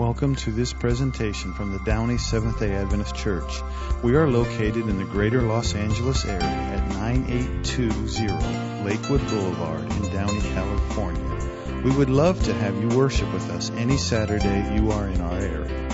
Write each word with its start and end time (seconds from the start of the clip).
Welcome 0.00 0.34
to 0.36 0.50
this 0.50 0.72
presentation 0.72 1.52
from 1.52 1.72
the 1.72 1.78
Downey 1.80 2.16
Seventh 2.16 2.58
day 2.58 2.72
Adventist 2.72 3.14
Church. 3.14 3.60
We 4.02 4.16
are 4.16 4.26
located 4.26 4.88
in 4.88 4.96
the 4.96 5.04
greater 5.04 5.42
Los 5.42 5.74
Angeles 5.74 6.24
area 6.24 6.40
at 6.42 6.88
9820 6.88 8.82
Lakewood 8.82 9.20
Boulevard 9.28 9.82
in 9.82 10.10
Downey, 10.10 10.40
California. 10.40 11.82
We 11.84 11.90
would 11.94 12.08
love 12.08 12.42
to 12.44 12.54
have 12.54 12.80
you 12.80 12.88
worship 12.96 13.30
with 13.34 13.50
us 13.50 13.70
any 13.72 13.98
Saturday 13.98 14.74
you 14.74 14.90
are 14.90 15.06
in 15.06 15.20
our 15.20 15.38
area. 15.38 15.90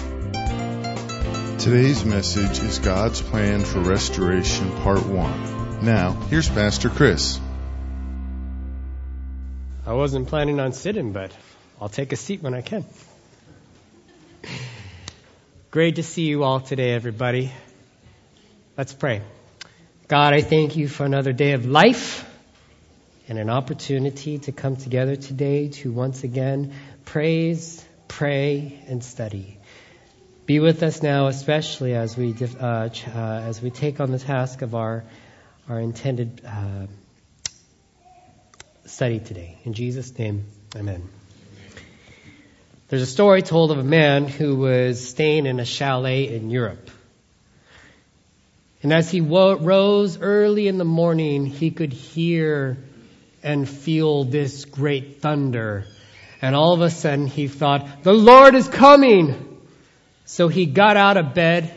Today's 1.59 2.05
message 2.05 2.61
is 2.61 2.79
God's 2.79 3.21
Plan 3.21 3.65
for 3.65 3.81
Restoration, 3.81 4.71
Part 4.83 5.05
1. 5.05 5.85
Now, 5.85 6.13
here's 6.31 6.49
Pastor 6.49 6.91
Chris. 6.91 7.41
I 9.85 9.95
wasn't 9.95 10.29
planning 10.29 10.61
on 10.61 10.73
sitting, 10.75 11.13
but 11.13 11.33
I'll 11.81 11.89
take 11.89 12.13
a 12.13 12.17
seat 12.17 12.41
when 12.41 12.55
I 12.55 12.61
can. 12.61 12.85
Great 15.71 15.97
to 15.97 16.03
see 16.03 16.23
you 16.23 16.43
all 16.43 16.61
today, 16.61 16.93
everybody. 16.93 17.53
Let's 18.77 18.95
pray. 18.95 19.23
God, 20.09 20.35
I 20.35 20.41
thank 20.41 20.77
you 20.77 20.89
for 20.89 21.05
another 21.05 21.33
day 21.33 21.53
of 21.53 21.67
life 21.67 22.25
and 23.29 23.39
an 23.39 23.51
opportunity 23.51 24.39
to 24.39 24.53
come 24.53 24.77
together 24.77 25.17
today 25.17 25.69
to 25.69 25.93
once 25.93 26.25
again 26.25 26.73
praise, 27.05 27.85
pray, 28.09 28.83
and 28.87 29.03
study. 29.03 29.59
Be 30.47 30.61
with 30.61 30.83
us 30.83 31.03
now, 31.03 31.27
especially 31.27 31.95
as 31.95 32.17
we 32.17 32.35
uh, 32.61 32.65
uh, 32.65 32.89
as 33.17 33.61
we 33.61 33.71
take 33.71 33.99
on 33.99 34.13
the 34.13 34.19
task 34.19 34.63
of 34.63 34.75
our 34.77 35.05
our 35.69 35.81
intended 35.81 36.41
uh, 36.47 36.87
study 38.85 39.19
today. 39.19 39.59
In 39.65 39.73
Jesus' 39.73 40.17
name, 40.17 40.47
Amen. 40.77 41.16
There's 42.89 43.03
a 43.03 43.07
story 43.07 43.43
told 43.43 43.73
of 43.73 43.79
a 43.79 43.85
man 43.85 44.29
who 44.29 44.55
was 44.55 45.09
staying 45.09 45.47
in 45.47 45.59
a 45.59 45.65
chalet 45.65 46.33
in 46.33 46.51
Europe. 46.51 46.89
And 48.81 48.93
as 48.93 49.11
he 49.11 49.21
wo- 49.21 49.57
rose 49.57 50.21
early 50.21 50.69
in 50.69 50.79
the 50.79 50.85
morning, 50.85 51.47
he 51.47 51.73
could 51.73 51.93
hear 51.93 52.79
and 53.43 53.69
feel 53.69 54.23
this 54.23 54.65
great 54.65 55.21
thunder. 55.21 55.85
And 56.41 56.55
all 56.55 56.75
of 56.75 56.81
a 56.81 56.91
sudden 56.91 57.27
he 57.27 57.49
thought, 57.49 58.05
the 58.05 58.13
Lord 58.13 58.55
is 58.55 58.69
coming! 58.69 59.59
So 60.25 60.47
he 60.47 60.67
got 60.67 60.97
out 60.97 61.17
of 61.17 61.35
bed. 61.35 61.73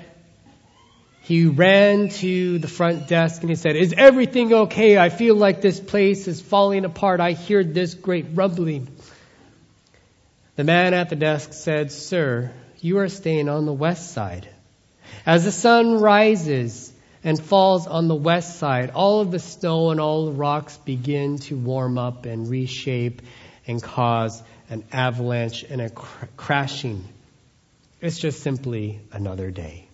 He 1.22 1.46
ran 1.46 2.10
to 2.10 2.60
the 2.60 2.68
front 2.68 3.08
desk 3.08 3.42
and 3.42 3.50
he 3.50 3.56
said, 3.56 3.76
is 3.76 3.94
everything 3.98 4.54
okay? 4.54 4.98
I 4.98 5.10
feel 5.10 5.36
like 5.36 5.62
this 5.62 5.80
place 5.80 6.28
is 6.28 6.40
falling 6.40 6.86
apart. 6.86 7.20
I 7.20 7.32
hear 7.32 7.64
this 7.64 7.96
great 7.96 8.28
rumbling. 8.34 8.88
The 10.60 10.66
man 10.66 10.94
at 10.94 11.10
the 11.10 11.16
desk 11.16 11.54
said, 11.54 11.90
Sir, 11.90 12.52
you 12.82 12.98
are 12.98 13.08
staying 13.08 13.48
on 13.48 13.66
the 13.66 13.72
west 13.72 14.12
side. 14.12 14.46
As 15.26 15.46
the 15.46 15.54
sun 15.54 16.02
rises 16.02 16.92
and 17.24 17.42
falls 17.42 17.88
on 17.88 18.10
the 18.10 18.16
west 18.16 18.60
side, 18.60 18.90
all 18.90 19.22
of 19.22 19.32
the 19.32 19.40
snow 19.40 19.92
and 19.92 20.02
all 20.02 20.26
the 20.26 20.34
rocks 20.34 20.76
begin 20.76 21.38
to 21.48 21.56
warm 21.56 21.98
up 21.98 22.26
and 22.26 22.50
reshape 22.50 23.22
and 23.68 23.82
cause 23.82 24.44
an 24.70 24.84
avalanche 24.92 25.64
and 25.64 25.80
a 25.80 25.90
cr- 25.90 26.26
crashing. 26.36 27.08
It's 28.02 28.20
just 28.20 28.44
simply 28.44 29.00
another 29.14 29.52
day. 29.52 29.88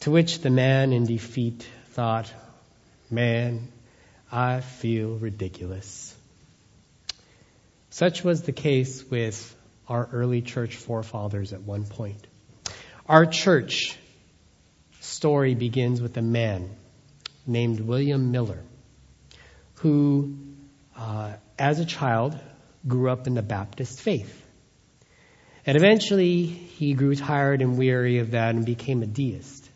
To 0.00 0.10
which 0.10 0.40
the 0.40 0.50
man 0.50 0.92
in 0.92 1.06
defeat 1.06 1.64
thought, 1.90 2.28
Man, 3.08 3.68
I 4.32 4.62
feel 4.62 5.14
ridiculous. 5.14 6.09
Such 7.90 8.22
was 8.22 8.42
the 8.42 8.52
case 8.52 9.04
with 9.10 9.56
our 9.88 10.08
early 10.12 10.42
church 10.42 10.76
forefathers 10.76 11.52
at 11.52 11.62
one 11.62 11.84
point. 11.84 12.24
Our 13.06 13.26
church 13.26 13.98
story 15.00 15.56
begins 15.56 16.00
with 16.00 16.16
a 16.16 16.22
man 16.22 16.70
named 17.46 17.80
William 17.80 18.30
Miller, 18.30 18.62
who, 19.74 20.36
uh, 20.96 21.32
as 21.58 21.80
a 21.80 21.84
child, 21.84 22.38
grew 22.86 23.10
up 23.10 23.26
in 23.26 23.34
the 23.34 23.42
Baptist 23.42 24.00
faith. 24.00 24.46
And 25.66 25.76
eventually, 25.76 26.46
he 26.46 26.94
grew 26.94 27.16
tired 27.16 27.60
and 27.60 27.76
weary 27.76 28.18
of 28.18 28.30
that 28.30 28.54
and 28.54 28.64
became 28.64 29.02
a 29.02 29.06
deist. 29.06 29.68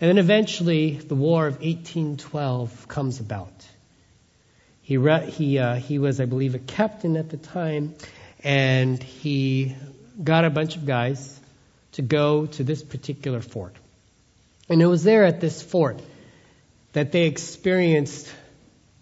And 0.00 0.08
then 0.08 0.18
eventually, 0.18 0.96
the 0.96 1.14
War 1.14 1.46
of 1.46 1.56
1812 1.56 2.88
comes 2.88 3.20
about. 3.20 3.52
He, 4.82 4.96
re- 4.96 5.30
he, 5.30 5.58
uh, 5.58 5.76
he 5.76 5.98
was, 5.98 6.20
I 6.20 6.26
believe, 6.26 6.54
a 6.54 6.58
captain 6.58 7.16
at 7.16 7.30
the 7.30 7.36
time, 7.36 7.94
and 8.42 9.02
he 9.02 9.74
got 10.22 10.44
a 10.44 10.50
bunch 10.50 10.76
of 10.76 10.84
guys 10.84 11.40
to 11.92 12.02
go 12.02 12.46
to 12.46 12.64
this 12.64 12.82
particular 12.82 13.40
fort. 13.40 13.76
And 14.68 14.82
it 14.82 14.86
was 14.86 15.04
there 15.04 15.24
at 15.24 15.40
this 15.40 15.62
fort 15.62 16.00
that 16.92 17.12
they 17.12 17.26
experienced 17.26 18.32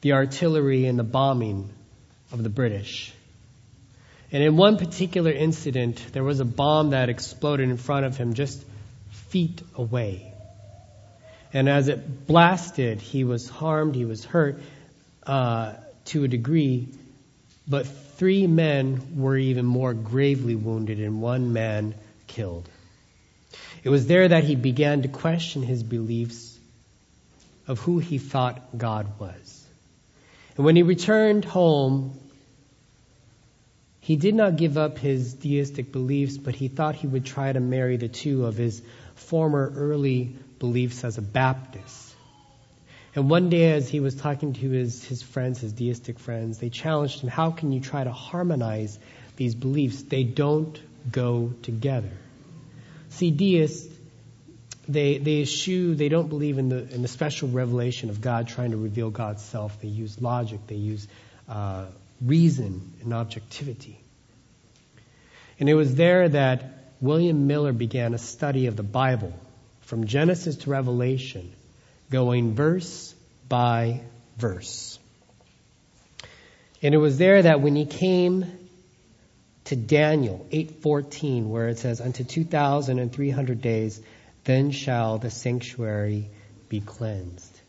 the 0.00 0.12
artillery 0.12 0.86
and 0.86 0.98
the 0.98 1.04
bombing 1.04 1.70
of 2.32 2.42
the 2.42 2.48
British. 2.48 3.12
And 4.32 4.42
in 4.42 4.56
one 4.56 4.76
particular 4.76 5.32
incident, 5.32 6.04
there 6.12 6.22
was 6.22 6.40
a 6.40 6.44
bomb 6.44 6.90
that 6.90 7.08
exploded 7.08 7.68
in 7.68 7.76
front 7.76 8.06
of 8.06 8.16
him 8.16 8.34
just 8.34 8.64
feet 9.10 9.62
away. 9.76 10.32
And 11.52 11.68
as 11.68 11.88
it 11.88 12.26
blasted, 12.26 13.00
he 13.00 13.24
was 13.24 13.48
harmed, 13.48 13.96
he 13.96 14.04
was 14.04 14.24
hurt, 14.24 14.60
uh, 15.30 15.74
to 16.06 16.24
a 16.24 16.28
degree, 16.28 16.88
but 17.68 17.86
three 17.86 18.48
men 18.48 19.16
were 19.16 19.36
even 19.36 19.64
more 19.64 19.94
gravely 19.94 20.56
wounded 20.56 20.98
and 20.98 21.22
one 21.22 21.52
man 21.52 21.94
killed. 22.26 22.68
It 23.84 23.90
was 23.90 24.08
there 24.08 24.26
that 24.26 24.42
he 24.42 24.56
began 24.56 25.02
to 25.02 25.08
question 25.08 25.62
his 25.62 25.84
beliefs 25.84 26.58
of 27.68 27.78
who 27.78 28.00
he 28.00 28.18
thought 28.18 28.76
God 28.76 29.20
was. 29.20 29.64
And 30.56 30.64
when 30.64 30.74
he 30.74 30.82
returned 30.82 31.44
home, 31.44 32.18
he 34.00 34.16
did 34.16 34.34
not 34.34 34.56
give 34.56 34.76
up 34.76 34.98
his 34.98 35.34
deistic 35.34 35.92
beliefs, 35.92 36.38
but 36.38 36.56
he 36.56 36.66
thought 36.66 36.96
he 36.96 37.06
would 37.06 37.24
try 37.24 37.52
to 37.52 37.60
marry 37.60 37.96
the 37.96 38.08
two 38.08 38.46
of 38.46 38.56
his 38.56 38.82
former 39.14 39.72
early 39.76 40.34
beliefs 40.58 41.04
as 41.04 41.18
a 41.18 41.22
Baptist. 41.22 42.09
And 43.14 43.28
one 43.28 43.50
day, 43.50 43.72
as 43.72 43.88
he 43.88 43.98
was 43.98 44.14
talking 44.14 44.52
to 44.52 44.70
his, 44.70 45.04
his 45.04 45.22
friends, 45.22 45.60
his 45.60 45.72
deistic 45.72 46.18
friends, 46.18 46.58
they 46.58 46.70
challenged 46.70 47.20
him, 47.20 47.28
How 47.28 47.50
can 47.50 47.72
you 47.72 47.80
try 47.80 48.04
to 48.04 48.12
harmonize 48.12 48.98
these 49.36 49.54
beliefs? 49.54 50.02
They 50.02 50.22
don't 50.22 50.78
go 51.10 51.52
together. 51.62 52.12
See, 53.08 53.32
deists, 53.32 53.92
they, 54.88 55.18
they 55.18 55.42
eschew, 55.42 55.96
they 55.96 56.08
don't 56.08 56.28
believe 56.28 56.58
in 56.58 56.68
the, 56.68 56.94
in 56.94 57.02
the 57.02 57.08
special 57.08 57.48
revelation 57.48 58.10
of 58.10 58.20
God 58.20 58.46
trying 58.46 58.70
to 58.70 58.76
reveal 58.76 59.10
God's 59.10 59.42
self. 59.42 59.80
They 59.80 59.88
use 59.88 60.20
logic, 60.20 60.60
they 60.68 60.76
use 60.76 61.08
uh, 61.48 61.86
reason 62.20 62.92
and 63.02 63.12
objectivity. 63.12 63.98
And 65.58 65.68
it 65.68 65.74
was 65.74 65.96
there 65.96 66.28
that 66.28 66.92
William 67.00 67.48
Miller 67.48 67.72
began 67.72 68.14
a 68.14 68.18
study 68.18 68.66
of 68.66 68.76
the 68.76 68.82
Bible 68.84 69.34
from 69.80 70.06
Genesis 70.06 70.56
to 70.58 70.70
Revelation 70.70 71.52
going 72.10 72.54
verse 72.54 73.14
by 73.48 74.02
verse. 74.36 74.98
And 76.82 76.94
it 76.94 76.98
was 76.98 77.18
there 77.18 77.42
that 77.42 77.60
when 77.60 77.76
he 77.76 77.86
came 77.86 78.46
to 79.64 79.76
Daniel 79.76 80.46
8:14 80.50 81.48
where 81.48 81.68
it 81.68 81.78
says 81.78 82.00
unto 82.00 82.24
2300 82.24 83.60
days 83.60 84.00
then 84.44 84.70
shall 84.70 85.18
the 85.18 85.30
sanctuary 85.30 86.30
be 86.68 86.80
cleansed. 86.80 87.60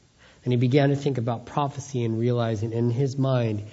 And 0.44 0.54
he 0.54 0.58
began 0.58 0.90
to 0.90 0.96
think 0.96 1.18
about 1.18 1.46
prophecy 1.46 2.04
and 2.04 2.18
realizing 2.18 2.72
in 2.72 2.90
his 2.90 3.18
mind 3.18 3.66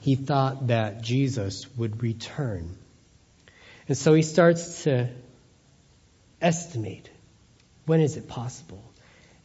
he 0.00 0.16
thought 0.16 0.66
that 0.66 1.00
Jesus 1.00 1.66
would 1.76 2.02
return. 2.02 2.76
And 3.88 3.96
so 3.96 4.12
he 4.12 4.22
starts 4.22 4.84
to 4.84 5.08
estimate 6.42 7.08
when 7.86 8.00
is 8.00 8.16
it 8.16 8.28
possible? 8.28 8.82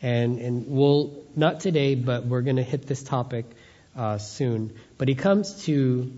And, 0.02 0.40
and 0.40 0.66
we'll, 0.68 1.24
not 1.36 1.60
today, 1.60 1.96
but 1.96 2.26
we're 2.26 2.42
going 2.42 2.56
to 2.56 2.64
hit 2.64 2.88
this 2.88 3.04
topic 3.04 3.46
uh, 3.96 4.18
soon. 4.18 4.74
But 4.98 5.08
he 5.08 5.16
comes 5.16 5.66
to, 5.66 6.12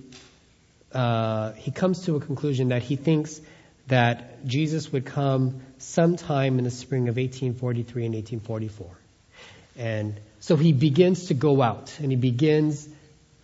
uh, 0.94 1.54
he 1.54 1.72
comes 1.72 2.06
to 2.06 2.16
a 2.16 2.19
conclusion 2.19 2.69
that 2.69 2.83
he 2.83 2.95
thinks 2.95 3.42
that 3.88 4.45
Jesus 4.45 4.92
would 4.92 5.06
come 5.06 5.62
sometime 5.80 6.57
in 6.60 6.63
the 6.63 6.72
spring 6.72 7.10
of 7.10 7.18
1843 7.18 8.06
and 8.06 8.16
1844. 8.16 8.88
And 9.78 10.19
so 10.39 10.56
he 10.56 10.74
begins 10.74 11.27
to 11.27 11.34
go 11.34 11.62
out 11.62 11.98
and 12.00 12.12
he 12.12 12.18
begins 12.18 12.88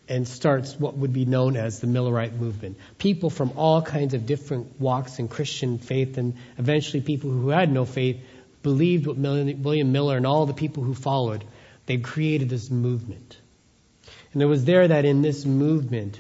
and 0.09 0.27
starts 0.27 0.79
what 0.79 0.95
would 0.95 1.11
be 1.11 1.25
known 1.25 1.57
as 1.57 1.79
the 1.79 1.87
Millerite 1.87 2.33
movement. 2.33 2.77
People 2.97 3.29
from 3.29 3.53
all 3.57 3.81
kinds 3.81 4.13
of 4.13 4.25
different 4.25 4.79
walks 4.79 5.19
in 5.19 5.27
Christian 5.27 5.79
faith 5.79 6.17
and 6.17 6.35
eventually 6.57 7.01
people 7.01 7.29
who 7.29 7.49
had 7.49 7.71
no 7.71 7.85
faith 7.85 8.17
believed 8.63 9.07
what 9.07 9.17
William 9.17 9.91
Miller 9.91 10.17
and 10.17 10.25
all 10.25 10.45
the 10.45 10.53
people 10.53 10.83
who 10.83 10.93
followed, 10.93 11.43
they 11.85 11.97
created 11.97 12.49
this 12.49 12.69
movement. 12.69 13.37
And 14.33 14.41
it 14.41 14.45
was 14.45 14.65
there 14.65 14.87
that 14.87 15.05
in 15.05 15.21
this 15.21 15.45
movement, 15.45 16.19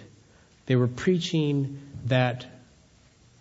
they 0.65 0.75
were 0.75 0.87
preaching 0.87 1.79
that 2.05 2.45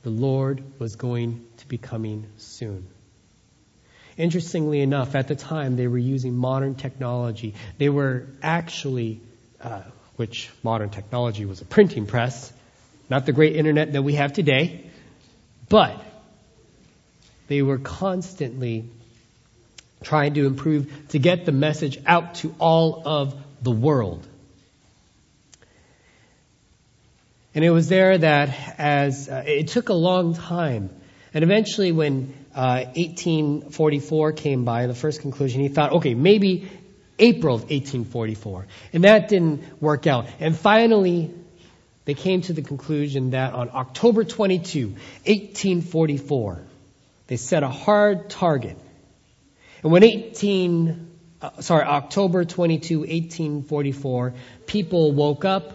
the 0.03 0.11
Lord 0.11 0.63
was 0.79 0.97
going 0.97 1.47
to 1.59 1.67
be 1.67 1.79
coming 1.79 2.27
soon. 2.37 2.87
Interestingly 4.17 4.81
enough, 4.81 5.15
at 5.15 5.29
the 5.29 5.35
time 5.35 5.77
they 5.77 5.89
were 5.89 5.99
using 5.99 6.37
modern 6.37 6.75
technology. 6.75 7.55
They 7.79 7.89
were 7.89 8.27
actually, 8.43 9.21
uh, 9.61 9.83
which 10.17 10.51
modern 10.63 10.91
technology 10.91 11.45
was 11.45 11.61
a 11.61 11.65
printing 11.65 12.07
press, 12.07 12.53
not 13.11 13.27
the 13.27 13.33
great 13.33 13.57
internet 13.57 13.93
that 13.93 14.03
we 14.03 14.15
have 14.15 14.33
today, 14.33 14.85
but 15.69 16.01
they 17.49 17.63
were 17.63 17.79
constantly 17.79 18.89
trying 20.03 20.35
to 20.35 20.47
improve 20.47 21.09
to 21.09 21.19
get 21.19 21.47
the 21.47 21.53
message 21.53 21.99
out 22.07 22.37
to 22.37 22.55
all 22.59 23.03
of 23.05 23.35
the 23.63 23.71
world. 23.71 24.27
And 27.55 27.65
it 27.65 27.71
was 27.71 27.89
there 27.89 28.19
that 28.19 28.51
as 28.79 29.29
uh, 29.29 29.43
it 29.47 29.69
took 29.69 29.89
a 29.89 29.95
long 29.95 30.35
time. 30.35 30.91
And 31.33 31.43
eventually 31.43 31.91
when 31.91 32.35
uh, 32.55 32.85
1844 32.95 34.33
came 34.33 34.65
by, 34.65 34.87
the 34.87 34.95
first 34.95 35.23
conclusion, 35.23 35.63
he 35.63 35.69
thought, 35.69 35.93
okay, 35.93 36.15
maybe 36.15 36.69
April 37.19 37.55
of 37.55 37.63
1844. 37.63 38.67
And 38.93 39.05
that 39.05 39.29
didn't 39.29 39.81
work 39.81 40.07
out. 40.07 40.27
And 40.39 40.57
finally, 40.57 41.33
they 42.05 42.15
came 42.15 42.43
to 42.43 42.53
the 42.53 42.63
conclusion 42.63 43.31
that 43.31 43.55
on 43.55 43.71
October 43.73 44.25
22, 44.25 44.89
1844, 44.89 46.63
they 47.27 47.37
set 47.37 47.63
a 47.63 47.69
hard 47.69 48.31
target. 48.31 48.79
And 49.83 49.93
when 49.93 50.03
18, 50.03 51.11
uh, 51.43 51.61
sorry, 51.61 51.85
October 51.85 52.45
22, 52.45 53.01
1844, 53.01 54.35
people 54.67 55.13
woke 55.13 55.45
up 55.45 55.73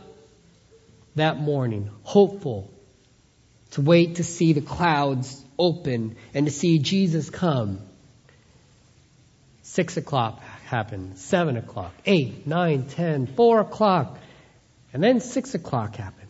that 1.16 1.38
morning, 1.38 1.90
hopeful, 2.04 2.72
to 3.72 3.82
wait 3.82 4.16
to 4.16 4.24
see 4.24 4.54
the 4.54 4.62
clouds 4.62 5.44
open 5.58 6.16
and 6.34 6.46
to 6.46 6.52
see 6.52 6.80
Jesus 6.80 7.30
come. 7.30 7.80
Six 9.64 9.98
o'clock 9.98 10.42
happened, 10.66 11.18
seven 11.18 11.58
o'clock, 11.58 11.94
eight, 12.06 12.46
nine, 12.48 12.86
ten, 12.86 13.28
four 13.28 13.60
o'clock, 13.60 14.18
and 14.94 15.04
then 15.04 15.20
six 15.20 15.54
o'clock 15.54 15.96
happened. 15.96 16.28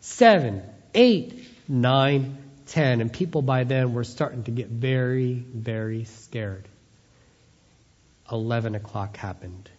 Seven, 0.00 0.62
eight, 0.94 1.48
nine, 1.68 2.38
ten, 2.66 3.00
and 3.00 3.12
people 3.12 3.42
by 3.42 3.64
then 3.64 3.94
were 3.94 4.04
starting 4.04 4.44
to 4.44 4.50
get 4.50 4.68
very, 4.68 5.34
very 5.34 6.04
scared. 6.04 6.68
Eleven 8.30 8.74
o'clock 8.74 9.16
happened. 9.16 9.70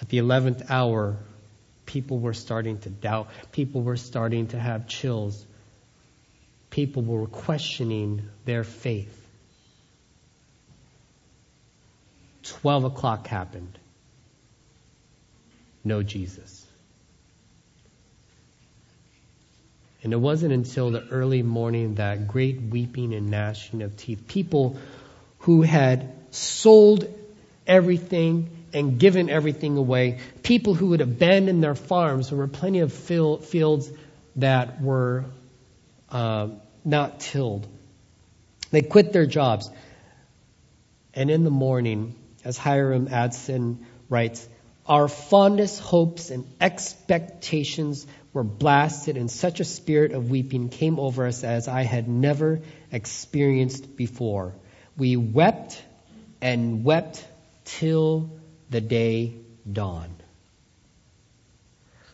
At 0.00 0.08
the 0.08 0.18
eleventh 0.18 0.70
hour, 0.70 1.16
people 1.86 2.18
were 2.18 2.34
starting 2.34 2.78
to 2.80 2.90
doubt. 2.90 3.28
People 3.52 3.82
were 3.82 3.96
starting 3.96 4.48
to 4.48 4.58
have 4.58 4.88
chills. 4.88 5.44
People 6.70 7.02
were 7.02 7.26
questioning 7.26 8.28
their 8.44 8.64
faith. 8.64 9.18
12 12.42 12.84
o'clock 12.84 13.26
happened. 13.26 13.78
No 15.84 16.02
Jesus. 16.02 16.66
And 20.02 20.12
it 20.12 20.16
wasn't 20.16 20.52
until 20.52 20.90
the 20.90 21.06
early 21.08 21.42
morning 21.42 21.96
that 21.96 22.26
great 22.26 22.60
weeping 22.60 23.14
and 23.14 23.30
gnashing 23.30 23.82
of 23.82 23.96
teeth, 23.96 24.26
people 24.26 24.76
who 25.40 25.62
had 25.62 26.12
sold 26.30 27.06
everything 27.66 28.50
and 28.72 28.98
given 28.98 29.30
everything 29.30 29.76
away, 29.76 30.18
people 30.42 30.74
who 30.74 30.92
had 30.92 31.00
abandoned 31.00 31.62
their 31.62 31.74
farms, 31.74 32.30
there 32.30 32.38
were 32.38 32.48
plenty 32.48 32.80
of 32.80 32.92
fields 32.92 33.90
that 34.36 34.80
were 34.80 35.26
uh, 36.10 36.48
not 36.84 37.20
tilled. 37.20 37.66
They 38.70 38.82
quit 38.82 39.12
their 39.12 39.26
jobs. 39.26 39.70
And 41.14 41.30
in 41.30 41.44
the 41.44 41.50
morning, 41.50 42.16
as 42.44 42.56
Hiram 42.56 43.08
Edson 43.08 43.86
writes, 44.08 44.48
our 44.86 45.06
fondest 45.06 45.80
hopes 45.80 46.30
and 46.30 46.44
expectations 46.60 48.06
were 48.32 48.44
blasted, 48.44 49.16
and 49.16 49.30
such 49.30 49.60
a 49.60 49.64
spirit 49.64 50.12
of 50.12 50.30
weeping 50.30 50.68
came 50.68 50.98
over 50.98 51.26
us 51.26 51.44
as 51.44 51.68
I 51.68 51.82
had 51.82 52.08
never 52.08 52.60
experienced 52.90 53.96
before. 53.96 54.54
We 54.96 55.16
wept 55.16 55.82
and 56.40 56.84
wept 56.84 57.24
till 57.64 58.30
the 58.70 58.80
day 58.80 59.34
dawned. 59.70 60.22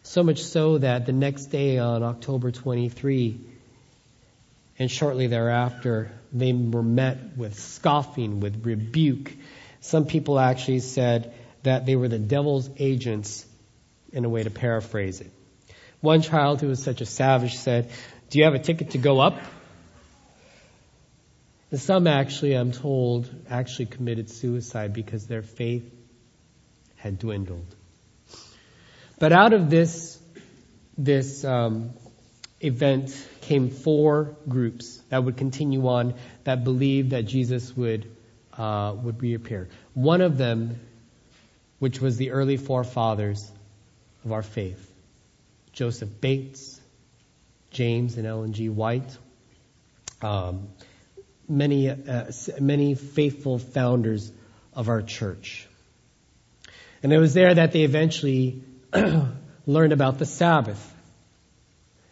So 0.03 0.23
much 0.23 0.43
so 0.43 0.79
that 0.79 1.07
the 1.07 1.13
next 1.13 1.47
day 1.47 1.79
on 1.79 2.03
October 2.03 2.51
23, 2.51 3.39
and 4.79 4.91
shortly 4.91 5.27
thereafter, 5.27 6.11
they 6.33 6.53
were 6.53 6.83
met 6.83 7.37
with 7.37 7.59
scoffing, 7.59 8.41
with 8.41 8.65
rebuke. 8.65 9.33
Some 9.81 10.07
people 10.07 10.39
actually 10.39 10.81
said 10.81 11.35
that 11.63 11.85
they 11.85 11.97
were 11.97 12.09
the 12.09 12.19
devil's 12.19 12.71
agents, 12.79 13.45
in 14.13 14.25
a 14.25 14.29
way 14.29 14.43
to 14.43 14.51
paraphrase 14.51 15.21
it. 15.21 15.31
One 16.01 16.23
child 16.23 16.61
who 16.61 16.69
was 16.69 16.83
such 16.83 17.01
a 17.01 17.07
savage 17.07 17.57
said, 17.57 17.91
Do 18.31 18.39
you 18.39 18.45
have 18.45 18.55
a 18.55 18.59
ticket 18.59 18.91
to 18.91 18.99
go 18.99 19.21
up? 19.21 19.41
And 21.71 21.81
some 21.81 22.07
actually, 22.07 22.55
I'm 22.55 22.73
told, 22.73 23.29
actually 23.51 23.87
committed 23.87 24.31
suicide 24.31 24.93
because 24.93 25.27
their 25.27 25.43
faith 25.43 25.93
had 26.97 27.19
dwindled. 27.19 27.75
But 29.19 29.33
out 29.33 29.53
of 29.53 29.69
this, 29.69 30.19
this 30.97 31.45
um, 31.45 31.91
event 32.61 33.29
came 33.43 33.71
four 33.71 34.37
groups 34.49 35.01
that 35.11 35.25
would 35.25 35.37
continue 35.37 35.87
on 35.89 36.15
that 36.45 36.65
believed 36.65 37.11
that 37.11 37.23
Jesus 37.27 37.77
would 37.77 38.11
uh, 38.57 38.95
would 39.03 39.23
reappear. 39.23 39.69
One 39.95 40.21
of 40.21 40.37
them, 40.37 40.81
which 41.79 42.01
was 42.01 42.17
the 42.17 42.33
early 42.33 42.57
forefathers 42.57 43.51
of 44.25 44.33
our 44.33 44.43
faith, 44.43 44.88
Joseph 45.79 46.21
Bates, 46.21 46.81
James 47.71 48.17
and 48.17 48.27
Ellen 48.27 48.53
G. 48.53 48.69
White, 48.69 49.17
um, 50.21 50.71
many 51.49 51.89
uh, 51.89 52.33
many 52.59 52.97
faithful 52.97 53.61
founders 53.61 54.33
of 54.75 54.89
our 54.89 55.03
church. 55.03 55.69
And 57.01 57.13
it 57.13 57.19
was 57.19 57.33
there 57.33 57.55
that 57.55 57.71
they 57.71 57.83
eventually 57.83 58.65
learned 59.67 59.93
about 59.93 60.19
the 60.19 60.27
Sabbath 60.27 60.83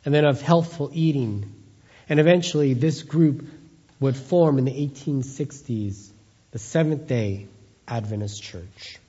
and 0.04 0.14
then 0.14 0.24
of 0.24 0.40
healthful 0.40 0.92
eating. 0.92 1.52
And 2.08 2.20
eventually 2.20 2.72
this 2.74 3.02
group 3.02 3.48
would 3.98 4.16
form 4.16 4.58
in 4.58 4.64
the 4.64 4.70
1860s 4.70 6.08
the 6.52 6.60
Seventh 6.60 7.08
day 7.08 7.48
Adventist 7.88 8.40
Church. 8.40 9.00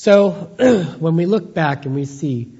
So 0.00 0.30
when 1.00 1.16
we 1.16 1.26
look 1.26 1.54
back 1.54 1.84
and 1.84 1.92
we 1.92 2.04
see 2.04 2.52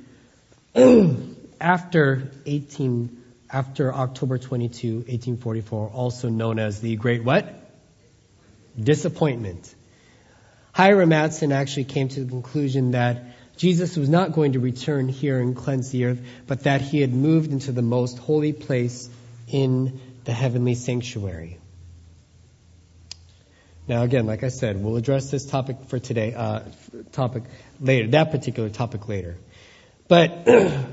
after 1.61 2.33
18 2.45 3.23
after 3.49 3.95
October 3.95 4.39
22, 4.39 4.95
1844, 4.95 5.89
also 5.89 6.29
known 6.31 6.59
as 6.59 6.81
the 6.81 6.97
Great 6.97 7.23
what? 7.23 7.55
Disappointment. 8.77 9.73
Hiram 10.73 11.13
Edson 11.13 11.53
actually 11.53 11.85
came 11.85 12.09
to 12.09 12.25
the 12.25 12.29
conclusion 12.29 12.91
that 12.91 13.27
Jesus 13.57 13.97
was 13.97 14.09
not 14.09 14.33
going 14.33 14.55
to 14.55 14.59
return 14.59 15.09
here 15.09 15.39
and 15.39 15.55
cleanse 15.55 15.91
the 15.91 16.07
earth, 16.07 16.21
but 16.49 16.65
that 16.65 16.81
he 16.81 17.01
had 17.01 17.15
moved 17.15 17.53
into 17.53 17.71
the 17.71 17.83
most 17.83 18.19
holy 18.19 18.53
place 18.53 19.09
in 19.47 20.01
the 20.25 20.33
heavenly 20.33 20.75
sanctuary. 20.75 21.59
Now, 23.89 24.03
again, 24.03 24.27
like 24.27 24.45
I 24.45 24.49
said, 24.49 24.85
we'll 24.85 24.97
address 24.97 25.31
this 25.31 25.47
topic 25.47 25.79
for 25.87 25.99
today, 25.99 26.35
uh, 26.35 26.61
topic 27.13 27.45
later, 27.81 28.09
that 28.09 28.31
particular 28.31 28.69
topic 28.69 29.09
later. 29.09 29.39
But 30.09 30.47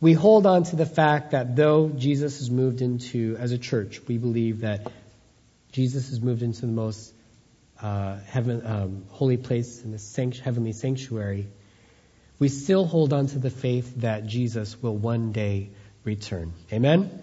we 0.00 0.14
hold 0.14 0.46
on 0.46 0.64
to 0.64 0.74
the 0.74 0.86
fact 0.86 1.30
that 1.30 1.54
though 1.54 1.90
Jesus 1.90 2.38
has 2.38 2.50
moved 2.50 2.82
into, 2.82 3.36
as 3.38 3.52
a 3.52 3.58
church, 3.58 4.00
we 4.08 4.18
believe 4.18 4.62
that 4.62 4.90
Jesus 5.70 6.08
has 6.08 6.20
moved 6.20 6.42
into 6.42 6.62
the 6.62 6.72
most 6.72 7.14
uh, 7.80 8.18
heaven, 8.26 8.66
um, 8.66 9.04
holy 9.10 9.36
place 9.36 9.84
in 9.84 9.92
the 9.92 9.98
sanct- 9.98 10.40
heavenly 10.40 10.72
sanctuary, 10.72 11.46
we 12.40 12.48
still 12.48 12.84
hold 12.84 13.12
on 13.12 13.28
to 13.28 13.38
the 13.38 13.50
faith 13.50 14.00
that 14.00 14.26
Jesus 14.26 14.82
will 14.82 14.96
one 14.96 15.30
day 15.30 15.70
return. 16.02 16.52
Amen? 16.72 17.22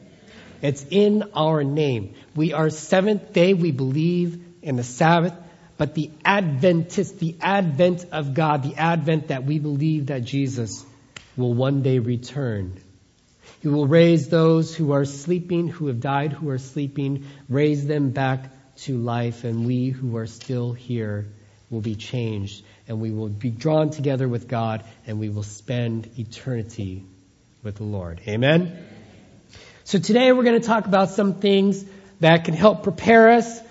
It's 0.62 0.86
in 0.90 1.32
our 1.36 1.64
name. 1.64 2.16
We 2.36 2.54
are 2.54 2.70
seventh 2.70 3.34
day. 3.34 3.54
We 3.54 3.72
believe 3.72 4.44
in 4.62 4.76
the 4.76 4.84
Sabbath, 4.84 5.34
but 5.78 5.94
the 5.94 6.12
Adventist, 6.26 7.20
the 7.20 7.36
advent 7.42 8.06
of 8.12 8.34
God, 8.34 8.64
the 8.64 8.76
advent 8.76 9.30
that 9.30 9.44
we 9.44 9.60
believe 9.60 10.08
that 10.08 10.24
Jesus 10.24 10.86
will 11.36 11.54
one 11.54 11.84
day 11.84 12.00
return. 12.00 12.80
He 13.62 13.68
will 13.68 13.88
raise 13.88 14.30
those 14.30 14.76
who 14.76 14.92
are 14.92 15.06
sleeping, 15.06 15.68
who 15.68 15.88
have 15.88 16.00
died, 16.00 16.32
who 16.34 16.50
are 16.50 16.58
sleeping, 16.58 17.26
raise 17.50 17.86
them 17.86 18.12
back 18.12 18.52
to 18.78 18.98
life, 18.98 19.44
and 19.44 19.66
we 19.66 19.90
who 19.90 20.18
are 20.18 20.28
still 20.28 20.74
here 20.74 21.28
will 21.70 21.82
be 21.82 21.96
changed, 21.96 22.64
and 22.88 23.00
we 23.00 23.12
will 23.12 23.30
be 23.30 23.50
drawn 23.50 23.90
together 23.90 24.28
with 24.28 24.48
God, 24.48 24.84
and 25.06 25.20
we 25.20 25.30
will 25.30 25.44
spend 25.44 26.10
eternity 26.18 27.04
with 27.64 27.76
the 27.76 27.84
Lord. 27.84 28.22
Amen? 28.28 28.97
So 29.88 30.00
today 30.00 30.34
we're 30.34 30.44
going 30.44 30.60
to 30.60 30.68
talk 30.68 30.86
about 30.86 31.12
some 31.12 31.36
things 31.36 31.86
that 32.20 32.44
can 32.44 32.54
help 32.54 32.84
prepare 32.84 33.30
us. 33.30 33.62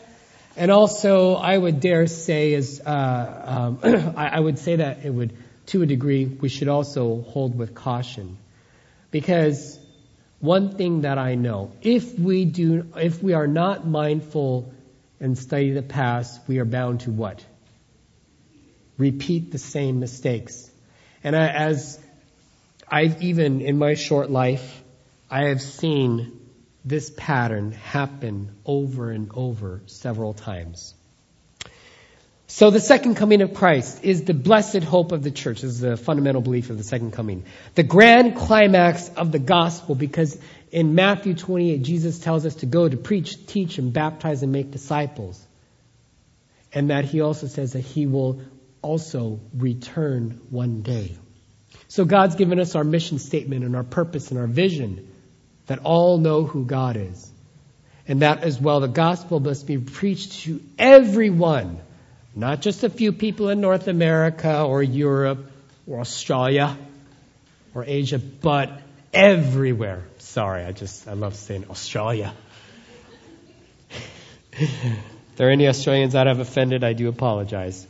And 0.56 0.70
also, 0.70 1.34
I 1.34 1.58
would 1.58 1.80
dare 1.80 2.06
say 2.06 2.54
is, 2.54 2.80
uh, 2.80 3.76
um, 3.84 4.14
I 4.16 4.40
would 4.40 4.58
say 4.58 4.76
that 4.76 5.04
it 5.04 5.10
would, 5.10 5.36
to 5.66 5.82
a 5.82 5.86
degree, 5.86 6.24
we 6.24 6.48
should 6.48 6.68
also 6.68 7.20
hold 7.20 7.58
with 7.58 7.74
caution. 7.74 8.38
Because 9.10 9.78
one 10.40 10.78
thing 10.78 11.02
that 11.02 11.18
I 11.18 11.34
know, 11.34 11.72
if 11.82 12.18
we 12.18 12.46
do, 12.46 12.86
if 12.96 13.22
we 13.22 13.34
are 13.34 13.46
not 13.46 13.86
mindful 13.86 14.72
and 15.20 15.36
study 15.36 15.72
the 15.72 15.82
past, 15.82 16.40
we 16.48 16.60
are 16.60 16.64
bound 16.64 17.00
to 17.00 17.10
what? 17.10 17.44
Repeat 18.96 19.52
the 19.52 19.58
same 19.58 20.00
mistakes. 20.00 20.70
And 21.22 21.36
I, 21.36 21.48
as 21.48 22.00
I've 22.90 23.20
even 23.20 23.60
in 23.60 23.76
my 23.76 23.92
short 23.92 24.30
life, 24.30 24.82
I 25.30 25.48
have 25.48 25.60
seen 25.60 26.40
this 26.84 27.10
pattern 27.10 27.72
happen 27.72 28.54
over 28.64 29.10
and 29.10 29.30
over 29.34 29.82
several 29.86 30.34
times. 30.34 30.94
So 32.46 32.70
the 32.70 32.78
second 32.78 33.16
coming 33.16 33.42
of 33.42 33.54
Christ 33.54 34.04
is 34.04 34.22
the 34.22 34.34
blessed 34.34 34.84
hope 34.84 35.10
of 35.10 35.24
the 35.24 35.32
church. 35.32 35.62
This 35.62 35.72
is 35.72 35.80
the 35.80 35.96
fundamental 35.96 36.42
belief 36.42 36.70
of 36.70 36.78
the 36.78 36.84
second 36.84 37.12
coming. 37.12 37.44
The 37.74 37.82
grand 37.82 38.36
climax 38.36 39.08
of 39.16 39.32
the 39.32 39.40
gospel 39.40 39.96
because 39.96 40.38
in 40.70 40.94
Matthew 40.94 41.34
28, 41.34 41.82
Jesus 41.82 42.20
tells 42.20 42.46
us 42.46 42.54
to 42.56 42.66
go 42.66 42.88
to 42.88 42.96
preach, 42.96 43.46
teach, 43.46 43.78
and 43.78 43.92
baptize 43.92 44.44
and 44.44 44.52
make 44.52 44.70
disciples. 44.70 45.44
And 46.72 46.90
that 46.90 47.04
he 47.04 47.20
also 47.20 47.48
says 47.48 47.72
that 47.72 47.80
he 47.80 48.06
will 48.06 48.42
also 48.80 49.40
return 49.52 50.40
one 50.50 50.82
day. 50.82 51.16
So 51.88 52.04
God's 52.04 52.36
given 52.36 52.60
us 52.60 52.76
our 52.76 52.84
mission 52.84 53.18
statement 53.18 53.64
and 53.64 53.74
our 53.74 53.84
purpose 53.84 54.30
and 54.30 54.38
our 54.38 54.46
vision 54.46 55.08
that 55.66 55.80
all 55.80 56.18
know 56.18 56.44
who 56.44 56.64
God 56.64 56.96
is. 56.96 57.30
And 58.08 58.22
that 58.22 58.44
as 58.44 58.60
well, 58.60 58.80
the 58.80 58.88
gospel 58.88 59.40
must 59.40 59.66
be 59.66 59.78
preached 59.78 60.44
to 60.44 60.60
everyone, 60.78 61.78
not 62.34 62.60
just 62.60 62.84
a 62.84 62.90
few 62.90 63.12
people 63.12 63.48
in 63.48 63.60
North 63.60 63.88
America 63.88 64.62
or 64.62 64.82
Europe 64.82 65.50
or 65.86 66.00
Australia 66.00 66.76
or 67.74 67.84
Asia, 67.86 68.18
but 68.18 68.70
everywhere. 69.12 70.04
Sorry, 70.18 70.64
I 70.64 70.72
just, 70.72 71.08
I 71.08 71.14
love 71.14 71.34
saying 71.34 71.66
Australia. 71.68 72.32
if 74.52 74.98
there 75.36 75.48
are 75.48 75.50
any 75.50 75.66
Australians 75.66 76.12
that 76.12 76.28
I've 76.28 76.38
offended, 76.38 76.84
I 76.84 76.92
do 76.92 77.08
apologize. 77.08 77.86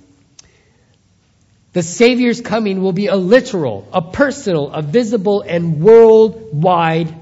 The 1.75 1.83
Savior's 1.83 2.41
coming 2.41 2.81
will 2.81 2.95
be 2.95 3.09
a 3.09 3.17
literal, 3.17 3.87
a 3.93 4.01
personal, 4.01 4.71
a 4.71 4.81
visible, 4.81 5.43
and 5.43 5.83
worldwide 5.83 7.15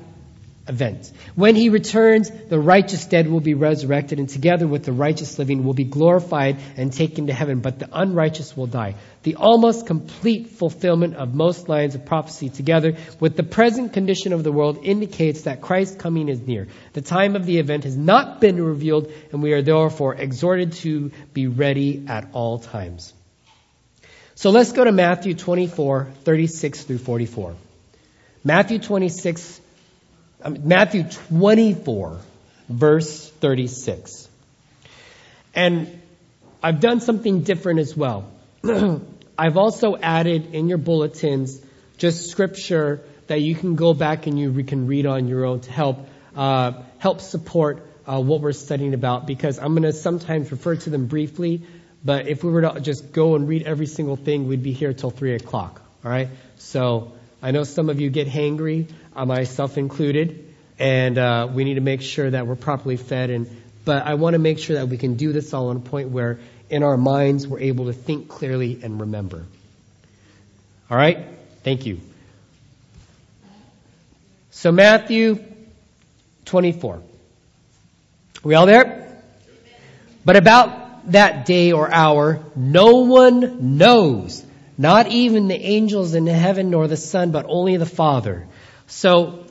event. 0.66 1.12
When 1.35 1.54
he 1.56 1.68
returns, 1.68 2.30
the 2.30 2.59
righteous 2.59 3.04
dead 3.06 3.28
will 3.28 3.40
be 3.40 3.54
resurrected, 3.54 4.18
and 4.18 4.28
together 4.28 4.66
with 4.66 4.85
the 4.85 4.92
righteous 4.92 5.38
living 5.38 5.64
will 5.64 5.75
be 5.75 5.85
glorified 5.85 6.59
and 6.76 6.92
taken 6.92 7.26
to 7.26 7.33
heaven, 7.33 7.61
but 7.61 7.78
the 7.78 7.88
unrighteous 7.92 8.56
will 8.56 8.66
die. 8.66 8.94
The 9.25 9.37
almost 9.37 9.87
complete 9.87 10.50
fulfillment 10.50 11.16
of 11.16 11.35
most 11.35 11.68
lines 11.68 11.94
of 11.94 12.06
prophecy 12.06 12.49
together 12.49 12.97
with 13.21 13.37
the 13.37 13.42
present 13.42 13.92
condition 13.92 14.33
of 14.33 14.42
the 14.42 14.52
world 14.52 14.80
indicates 14.83 15.42
that 15.42 15.61
Christ's 15.61 15.97
coming 15.97 16.28
is 16.28 16.40
near. 16.40 16.68
The 16.94 17.02
time 17.02 17.37
of 17.37 17.44
the 17.44 17.59
event 17.59 17.85
has 17.85 17.97
not 17.97 18.40
been 18.40 18.62
revealed, 18.62 19.12
and 19.33 19.42
we 19.42 19.52
are 19.52 19.62
therefore 19.62 20.14
exhorted 20.14 20.73
to 20.85 21.11
be 21.33 21.47
ready 21.47 22.04
at 22.09 22.30
all 22.33 22.59
times. 22.59 23.12
So 24.35 24.50
let's 24.50 24.73
go 24.73 24.85
to 24.85 24.92
Matthew 24.92 25.35
24, 25.35 26.09
36 26.25 26.83
through 26.83 26.99
44. 26.99 27.54
Matthew 28.42 28.78
26, 28.78 29.59
um, 29.59 29.63
Matthew 30.48 31.04
24, 31.28 32.18
verse 32.68 33.30
36. 33.30 34.28
And 35.54 36.00
I've 36.62 36.80
done 36.80 37.00
something 37.00 37.42
different 37.42 37.80
as 37.80 37.96
well. 37.96 38.30
I've 39.38 39.56
also 39.56 39.96
added 39.96 40.54
in 40.54 40.68
your 40.68 40.78
bulletins 40.78 41.60
just 41.96 42.30
scripture 42.30 43.00
that 43.26 43.40
you 43.40 43.54
can 43.54 43.74
go 43.74 43.94
back 43.94 44.26
and 44.26 44.38
you 44.38 44.64
can 44.64 44.86
read 44.86 45.06
on 45.06 45.28
your 45.28 45.44
own 45.44 45.60
to 45.60 45.70
help 45.70 46.06
uh, 46.36 46.72
help 46.98 47.20
support 47.20 47.86
uh, 48.06 48.20
what 48.20 48.40
we're 48.40 48.52
studying 48.52 48.94
about. 48.94 49.26
Because 49.26 49.58
I'm 49.58 49.72
going 49.72 49.84
to 49.84 49.92
sometimes 49.92 50.50
refer 50.50 50.76
to 50.76 50.90
them 50.90 51.06
briefly, 51.06 51.62
but 52.04 52.28
if 52.28 52.44
we 52.44 52.50
were 52.50 52.62
to 52.62 52.80
just 52.80 53.12
go 53.12 53.34
and 53.34 53.48
read 53.48 53.62
every 53.62 53.86
single 53.86 54.16
thing, 54.16 54.48
we'd 54.48 54.62
be 54.62 54.72
here 54.72 54.92
till 54.92 55.10
3 55.10 55.34
o'clock. 55.34 55.80
All 56.04 56.10
right? 56.10 56.28
So 56.58 57.12
I 57.44 57.50
know 57.50 57.64
some 57.64 57.90
of 57.90 58.00
you 58.00 58.08
get 58.08 58.26
hangry, 58.26 58.88
uh, 59.14 59.26
myself 59.26 59.76
included, 59.76 60.54
and 60.78 61.18
uh, 61.18 61.46
we 61.52 61.64
need 61.64 61.74
to 61.74 61.82
make 61.82 62.00
sure 62.00 62.30
that 62.30 62.46
we're 62.46 62.54
properly 62.56 62.96
fed. 62.96 63.28
And 63.28 63.46
But 63.84 64.06
I 64.06 64.14
want 64.14 64.32
to 64.32 64.38
make 64.38 64.58
sure 64.58 64.76
that 64.76 64.88
we 64.88 64.96
can 64.96 65.16
do 65.16 65.30
this 65.30 65.52
all 65.52 65.68
on 65.68 65.76
a 65.76 65.80
point 65.80 66.08
where 66.08 66.38
in 66.70 66.82
our 66.82 66.96
minds 66.96 67.46
we're 67.46 67.60
able 67.60 67.84
to 67.84 67.92
think 67.92 68.28
clearly 68.28 68.80
and 68.82 68.98
remember. 68.98 69.44
All 70.90 70.96
right? 70.96 71.26
Thank 71.64 71.84
you. 71.84 72.00
So 74.50 74.72
Matthew 74.72 75.44
24. 76.46 76.94
Are 76.94 77.02
we 78.42 78.54
all 78.54 78.64
there? 78.64 79.20
But 80.24 80.36
about 80.36 81.12
that 81.12 81.44
day 81.44 81.72
or 81.72 81.92
hour, 81.92 82.40
no 82.56 83.02
one 83.02 83.76
knows, 83.76 84.42
not 84.76 85.09
even 85.09 85.49
the 85.49 85.61
angels 85.61 86.14
in 86.14 86.26
heaven 86.26 86.71
nor 86.71 86.88
the 86.88 86.97
Son, 86.97 87.31
but 87.31 87.47
only 87.49 87.76
the 87.76 87.87
Father. 87.87 88.47
So, 88.87 89.45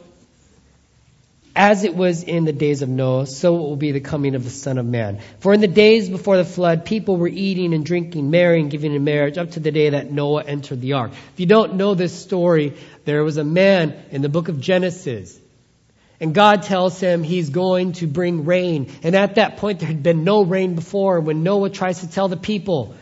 as 1.56 1.84
it 1.84 1.96
was 1.96 2.24
in 2.24 2.46
the 2.46 2.53
days 2.53 2.82
of 2.82 2.89
Noah, 2.89 3.27
so 3.27 3.56
it 3.56 3.60
will 3.60 3.75
be 3.75 3.92
the 3.92 4.00
coming 4.00 4.34
of 4.34 4.44
the 4.44 4.50
Son 4.50 4.77
of 4.77 4.86
Man. 4.86 5.20
For 5.39 5.53
in 5.53 5.62
the 5.62 5.68
days 5.68 6.10
before 6.10 6.38
the 6.38 6.46
flood, 6.46 6.84
people 6.84 7.18
were 7.18 7.27
eating 7.27 7.74
and 7.74 7.86
drinking, 7.86 8.32
marrying, 8.32 8.70
giving 8.70 8.94
in 8.94 9.03
marriage, 9.03 9.38
up 9.38 9.51
to 9.51 9.60
the 9.60 9.72
day 9.72 9.92
that 9.92 10.12
Noah 10.12 10.44
entered 10.44 10.82
the 10.82 10.94
ark. 10.94 11.12
If 11.12 11.39
you 11.39 11.46
don't 11.46 11.75
know 11.75 11.94
this 11.94 12.13
story, 12.13 12.74
there 13.06 13.24
was 13.24 13.38
a 13.38 13.44
man 13.44 13.96
in 14.12 14.22
the 14.24 14.30
book 14.30 14.50
of 14.50 14.60
Genesis 14.60 15.39
and 16.24 16.34
God 16.34 16.63
tells 16.63 17.01
him 17.01 17.22
he's 17.22 17.50
going 17.50 17.92
to 17.94 18.08
bring 18.08 18.46
rain. 18.46 18.89
And 19.03 19.13
at 19.13 19.36
that 19.36 19.58
point, 19.58 19.80
there 19.80 19.88
had 19.89 20.03
been 20.03 20.24
no 20.24 20.44
rain 20.44 20.74
before. 20.74 21.20
When 21.20 21.44
Noah 21.44 21.70
tries 21.70 22.00
to 22.00 22.10
tell 22.10 22.30
the 22.30 22.38
people, 22.38 22.96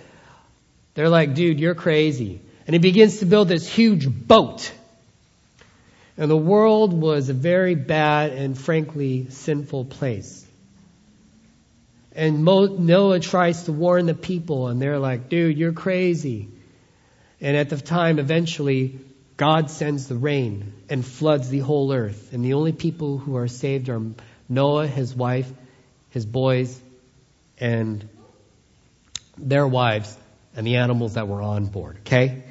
they're 0.93 1.09
like, 1.09 1.33
dude, 1.33 1.59
you're 1.59 1.75
crazy. 1.75 2.41
And 2.67 2.73
he 2.73 2.79
begins 2.79 3.19
to 3.19 3.25
build 3.25 3.47
this 3.47 3.67
huge 3.67 4.07
boat. 4.09 4.71
And 6.17 6.29
the 6.29 6.37
world 6.37 6.93
was 6.93 7.29
a 7.29 7.33
very 7.33 7.75
bad 7.75 8.31
and 8.31 8.57
frankly 8.57 9.29
sinful 9.29 9.85
place. 9.85 10.45
And 12.13 12.43
Noah 12.43 13.19
tries 13.21 13.63
to 13.63 13.71
warn 13.71 14.05
the 14.05 14.13
people, 14.13 14.67
and 14.67 14.81
they're 14.81 14.99
like, 14.99 15.29
dude, 15.29 15.57
you're 15.57 15.71
crazy. 15.71 16.49
And 17.39 17.55
at 17.55 17.69
the 17.69 17.77
time, 17.77 18.19
eventually, 18.19 18.99
God 19.37 19.71
sends 19.71 20.07
the 20.07 20.15
rain 20.15 20.73
and 20.89 21.05
floods 21.05 21.49
the 21.49 21.59
whole 21.59 21.93
earth. 21.93 22.33
And 22.33 22.43
the 22.43 22.53
only 22.53 22.73
people 22.73 23.17
who 23.17 23.37
are 23.37 23.47
saved 23.47 23.89
are 23.89 24.01
Noah, 24.49 24.87
his 24.87 25.15
wife, 25.15 25.51
his 26.09 26.25
boys, 26.25 26.79
and 27.57 28.07
their 29.37 29.65
wives, 29.65 30.15
and 30.55 30.65
the 30.65 30.77
animals 30.77 31.13
that 31.15 31.27
were 31.27 31.41
on 31.41 31.65
board. 31.65 31.97
Okay? 32.01 32.43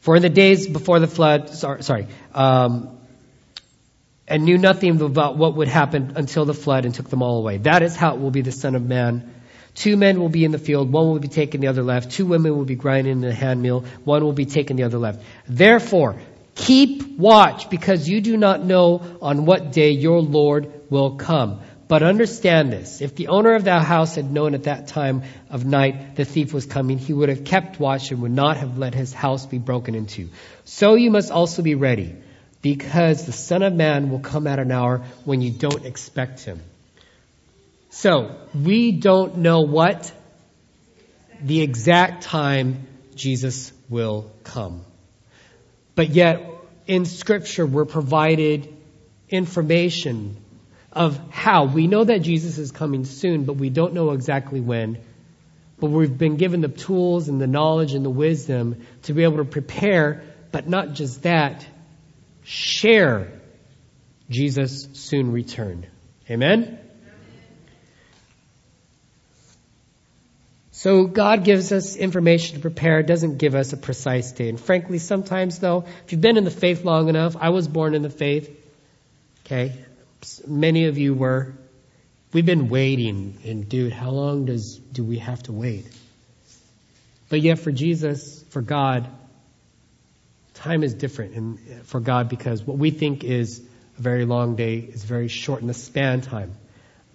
For 0.00 0.16
in 0.16 0.22
the 0.22 0.30
days 0.30 0.66
before 0.68 1.00
the 1.00 1.08
flood, 1.08 1.50
sorry, 1.50 1.82
sorry 1.82 2.06
um, 2.32 2.98
and 4.28 4.44
knew 4.44 4.58
nothing 4.58 5.00
about 5.00 5.36
what 5.36 5.56
would 5.56 5.68
happen 5.68 6.12
until 6.16 6.44
the 6.44 6.54
flood 6.54 6.84
and 6.84 6.94
took 6.94 7.10
them 7.10 7.22
all 7.22 7.38
away. 7.38 7.58
That 7.58 7.82
is 7.82 7.96
how 7.96 8.14
it 8.14 8.20
will 8.20 8.30
be 8.30 8.42
the 8.42 8.52
Son 8.52 8.74
of 8.74 8.82
Man. 8.82 9.34
Two 9.74 9.96
men 9.96 10.20
will 10.20 10.30
be 10.30 10.44
in 10.44 10.52
the 10.52 10.58
field, 10.58 10.90
one 10.90 11.08
will 11.08 11.18
be 11.18 11.28
taken, 11.28 11.60
the 11.60 11.66
other 11.66 11.82
left. 11.82 12.10
Two 12.10 12.24
women 12.24 12.56
will 12.56 12.64
be 12.64 12.76
grinding 12.76 13.12
in 13.12 13.20
the 13.20 13.34
handmill, 13.34 13.84
one 14.04 14.24
will 14.24 14.32
be 14.32 14.46
taken, 14.46 14.76
the 14.76 14.84
other 14.84 14.98
left. 14.98 15.22
Therefore, 15.46 16.16
keep 16.54 17.18
watch, 17.18 17.68
because 17.68 18.08
you 18.08 18.22
do 18.22 18.38
not 18.38 18.64
know 18.64 19.02
on 19.20 19.44
what 19.44 19.72
day 19.72 19.90
your 19.90 20.22
Lord 20.22 20.72
will 20.88 21.16
come. 21.16 21.60
But 21.88 22.02
understand 22.02 22.72
this, 22.72 23.00
if 23.00 23.14
the 23.14 23.28
owner 23.28 23.54
of 23.54 23.64
that 23.64 23.84
house 23.84 24.16
had 24.16 24.30
known 24.30 24.54
at 24.54 24.64
that 24.64 24.88
time 24.88 25.22
of 25.50 25.64
night 25.64 26.16
the 26.16 26.24
thief 26.24 26.52
was 26.52 26.66
coming, 26.66 26.98
he 26.98 27.12
would 27.12 27.28
have 27.28 27.44
kept 27.44 27.78
watch 27.78 28.10
and 28.10 28.22
would 28.22 28.32
not 28.32 28.56
have 28.56 28.76
let 28.76 28.94
his 28.94 29.12
house 29.12 29.46
be 29.46 29.58
broken 29.58 29.94
into. 29.94 30.28
So 30.64 30.94
you 30.94 31.12
must 31.12 31.30
also 31.30 31.62
be 31.62 31.76
ready, 31.76 32.16
because 32.60 33.24
the 33.24 33.32
Son 33.32 33.62
of 33.62 33.72
Man 33.72 34.10
will 34.10 34.18
come 34.18 34.48
at 34.48 34.58
an 34.58 34.72
hour 34.72 35.04
when 35.24 35.40
you 35.40 35.52
don't 35.52 35.84
expect 35.84 36.40
him. 36.40 36.60
So, 37.90 38.36
we 38.52 38.92
don't 38.92 39.38
know 39.38 39.60
what? 39.60 40.12
The 41.40 41.62
exact 41.62 42.24
time 42.24 42.86
Jesus 43.14 43.72
will 43.88 44.30
come. 44.42 44.84
But 45.94 46.10
yet, 46.10 46.50
in 46.86 47.04
Scripture, 47.04 47.64
we're 47.64 47.84
provided 47.84 48.74
information 49.30 50.36
of 50.96 51.20
how. 51.30 51.66
We 51.66 51.86
know 51.86 52.04
that 52.04 52.22
Jesus 52.22 52.56
is 52.56 52.72
coming 52.72 53.04
soon, 53.04 53.44
but 53.44 53.54
we 53.54 53.68
don't 53.68 53.92
know 53.92 54.12
exactly 54.12 54.60
when. 54.60 54.98
But 55.78 55.90
we've 55.90 56.16
been 56.16 56.36
given 56.36 56.62
the 56.62 56.68
tools 56.68 57.28
and 57.28 57.38
the 57.38 57.46
knowledge 57.46 57.92
and 57.92 58.04
the 58.04 58.10
wisdom 58.10 58.86
to 59.02 59.12
be 59.12 59.24
able 59.24 59.36
to 59.36 59.44
prepare, 59.44 60.22
but 60.52 60.66
not 60.66 60.94
just 60.94 61.24
that, 61.24 61.66
share 62.44 63.30
Jesus' 64.30 64.88
soon 64.94 65.32
return. 65.32 65.86
Amen? 66.30 66.78
So 70.70 71.06
God 71.06 71.44
gives 71.44 71.72
us 71.72 71.96
information 71.96 72.56
to 72.56 72.62
prepare, 72.62 73.02
doesn't 73.02 73.36
give 73.36 73.54
us 73.54 73.72
a 73.72 73.76
precise 73.76 74.32
date. 74.32 74.48
And 74.48 74.60
frankly, 74.60 74.98
sometimes 74.98 75.58
though, 75.58 75.84
if 76.04 76.12
you've 76.12 76.20
been 76.20 76.38
in 76.38 76.44
the 76.44 76.50
faith 76.50 76.84
long 76.84 77.08
enough, 77.08 77.36
I 77.38 77.50
was 77.50 77.68
born 77.68 77.94
in 77.94 78.02
the 78.02 78.10
faith. 78.10 78.50
Okay. 79.44 79.74
Many 80.46 80.86
of 80.86 80.98
you 80.98 81.14
were. 81.14 81.54
We've 82.32 82.46
been 82.46 82.68
waiting, 82.68 83.38
and 83.44 83.68
dude, 83.68 83.92
how 83.92 84.10
long 84.10 84.46
does 84.46 84.76
do 84.76 85.04
we 85.04 85.18
have 85.18 85.42
to 85.44 85.52
wait? 85.52 85.86
But 87.28 87.40
yet 87.40 87.58
for 87.58 87.72
Jesus, 87.72 88.42
for 88.50 88.62
God, 88.62 89.08
time 90.54 90.82
is 90.82 90.94
different 90.94 91.34
and 91.34 91.86
for 91.86 92.00
God 92.00 92.28
because 92.28 92.62
what 92.62 92.78
we 92.78 92.90
think 92.90 93.24
is 93.24 93.62
a 93.98 94.02
very 94.02 94.24
long 94.24 94.56
day 94.56 94.78
is 94.78 95.04
very 95.04 95.28
short 95.28 95.60
in 95.60 95.66
the 95.66 95.74
span 95.74 96.20
time. 96.20 96.52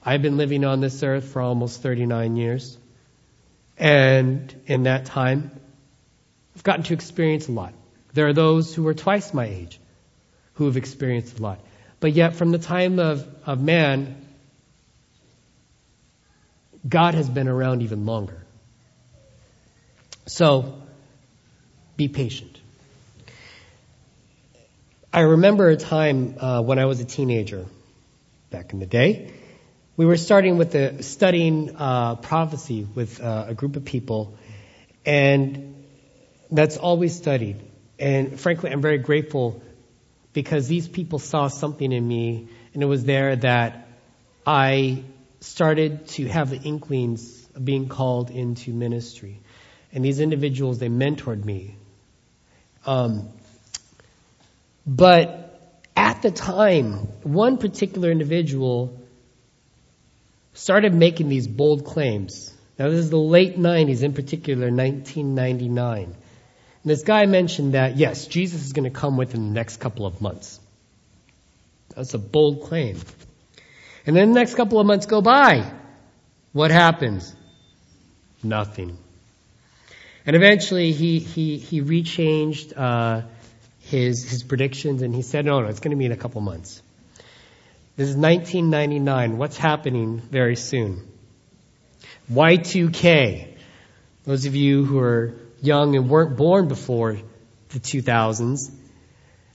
I've 0.03 0.21
been 0.21 0.37
living 0.37 0.65
on 0.65 0.81
this 0.81 1.03
earth 1.03 1.25
for 1.25 1.41
almost 1.41 1.81
39 1.81 2.35
years. 2.35 2.77
And 3.77 4.53
in 4.65 4.83
that 4.83 5.05
time, 5.05 5.51
I've 6.55 6.63
gotten 6.63 6.83
to 6.85 6.93
experience 6.93 7.47
a 7.47 7.51
lot. 7.51 7.73
There 8.13 8.27
are 8.27 8.33
those 8.33 8.73
who 8.75 8.87
are 8.87 8.93
twice 8.93 9.33
my 9.33 9.45
age 9.45 9.79
who 10.55 10.65
have 10.65 10.77
experienced 10.77 11.39
a 11.39 11.41
lot. 11.41 11.59
But 12.01 12.13
yet, 12.13 12.35
from 12.35 12.51
the 12.51 12.57
time 12.57 12.97
of, 12.99 13.25
of 13.45 13.61
man, 13.61 14.25
God 16.87 17.13
has 17.13 17.29
been 17.29 17.47
around 17.47 17.83
even 17.83 18.07
longer. 18.07 18.43
So, 20.25 20.81
be 21.95 22.07
patient. 22.07 22.59
I 25.13 25.21
remember 25.21 25.69
a 25.69 25.77
time 25.77 26.37
uh, 26.39 26.61
when 26.63 26.79
I 26.79 26.85
was 26.85 26.99
a 27.01 27.05
teenager, 27.05 27.65
back 28.49 28.73
in 28.73 28.79
the 28.79 28.87
day, 28.87 29.31
we 29.95 30.05
were 30.07 30.17
starting 30.17 30.57
with 30.57 30.71
the 30.71 31.03
studying 31.03 31.75
uh, 31.75 32.15
prophecy 32.15 32.87
with 32.95 33.21
uh, 33.21 33.45
a 33.49 33.53
group 33.53 33.75
of 33.75 33.85
people, 33.85 34.37
and 35.05 35.85
that's 36.49 36.77
all 36.77 36.97
we 36.97 37.09
studied. 37.09 37.61
And 37.99 38.39
frankly, 38.39 38.71
I'm 38.71 38.81
very 38.81 38.97
grateful 38.97 39.61
because 40.33 40.67
these 40.67 40.87
people 40.87 41.19
saw 41.19 41.47
something 41.47 41.91
in 41.91 42.07
me, 42.07 42.47
and 42.73 42.81
it 42.81 42.85
was 42.85 43.03
there 43.03 43.35
that 43.35 43.87
I 44.45 45.03
started 45.39 46.07
to 46.09 46.27
have 46.27 46.49
the 46.49 46.57
inklings 46.61 47.47
of 47.55 47.65
being 47.65 47.87
called 47.89 48.29
into 48.29 48.71
ministry. 48.71 49.41
And 49.91 50.05
these 50.05 50.19
individuals, 50.19 50.79
they 50.79 50.87
mentored 50.87 51.43
me. 51.43 51.75
Um, 52.85 53.29
but 54.85 55.81
at 55.95 56.21
the 56.21 56.31
time, 56.31 56.93
one 57.23 57.57
particular 57.57 58.09
individual 58.09 59.01
started 60.53 60.93
making 60.93 61.29
these 61.29 61.47
bold 61.47 61.85
claims. 61.85 62.53
Now, 62.79 62.89
this 62.89 62.99
is 62.99 63.09
the 63.09 63.17
late 63.17 63.57
90s, 63.57 64.01
in 64.01 64.13
particular, 64.13 64.71
1999. 64.71 66.15
And 66.83 66.89
this 66.89 67.03
guy 67.03 67.25
mentioned 67.25 67.73
that, 67.73 67.97
yes, 67.97 68.25
Jesus 68.25 68.65
is 68.65 68.73
going 68.73 68.91
to 68.91 68.97
come 68.97 69.17
within 69.17 69.49
the 69.49 69.53
next 69.53 69.77
couple 69.77 70.05
of 70.05 70.21
months. 70.21 70.59
That's 71.95 72.13
a 72.13 72.19
bold 72.19 72.63
claim. 72.63 72.99
And 74.05 74.15
then 74.15 74.29
the 74.29 74.39
next 74.39 74.55
couple 74.55 74.79
of 74.79 74.87
months 74.87 75.05
go 75.05 75.21
by. 75.21 75.71
What 76.53 76.71
happens? 76.71 77.35
Nothing. 78.43 78.97
And 80.25 80.35
eventually 80.35 80.91
he, 80.91 81.19
he, 81.19 81.57
he 81.57 81.81
rechanged 81.81 82.73
uh, 82.75 83.23
his, 83.81 84.29
his 84.29 84.43
predictions 84.43 85.01
and 85.01 85.13
he 85.13 85.21
said, 85.21 85.45
no, 85.45 85.61
no, 85.61 85.67
it's 85.67 85.79
going 85.79 85.91
to 85.91 85.97
be 85.97 86.05
in 86.05 86.11
a 86.11 86.17
couple 86.17 86.41
months. 86.41 86.81
This 87.95 88.09
is 88.09 88.15
1999. 88.15 89.37
What's 89.37 89.57
happening 89.57 90.19
very 90.19 90.55
soon? 90.55 91.07
Y2K. 92.31 93.57
Those 94.23 94.45
of 94.45 94.55
you 94.55 94.85
who 94.85 94.99
are 94.99 95.33
young 95.61 95.95
and 95.95 96.09
weren't 96.09 96.37
born 96.37 96.67
before 96.67 97.17
the 97.69 97.79
2000s, 97.79 98.71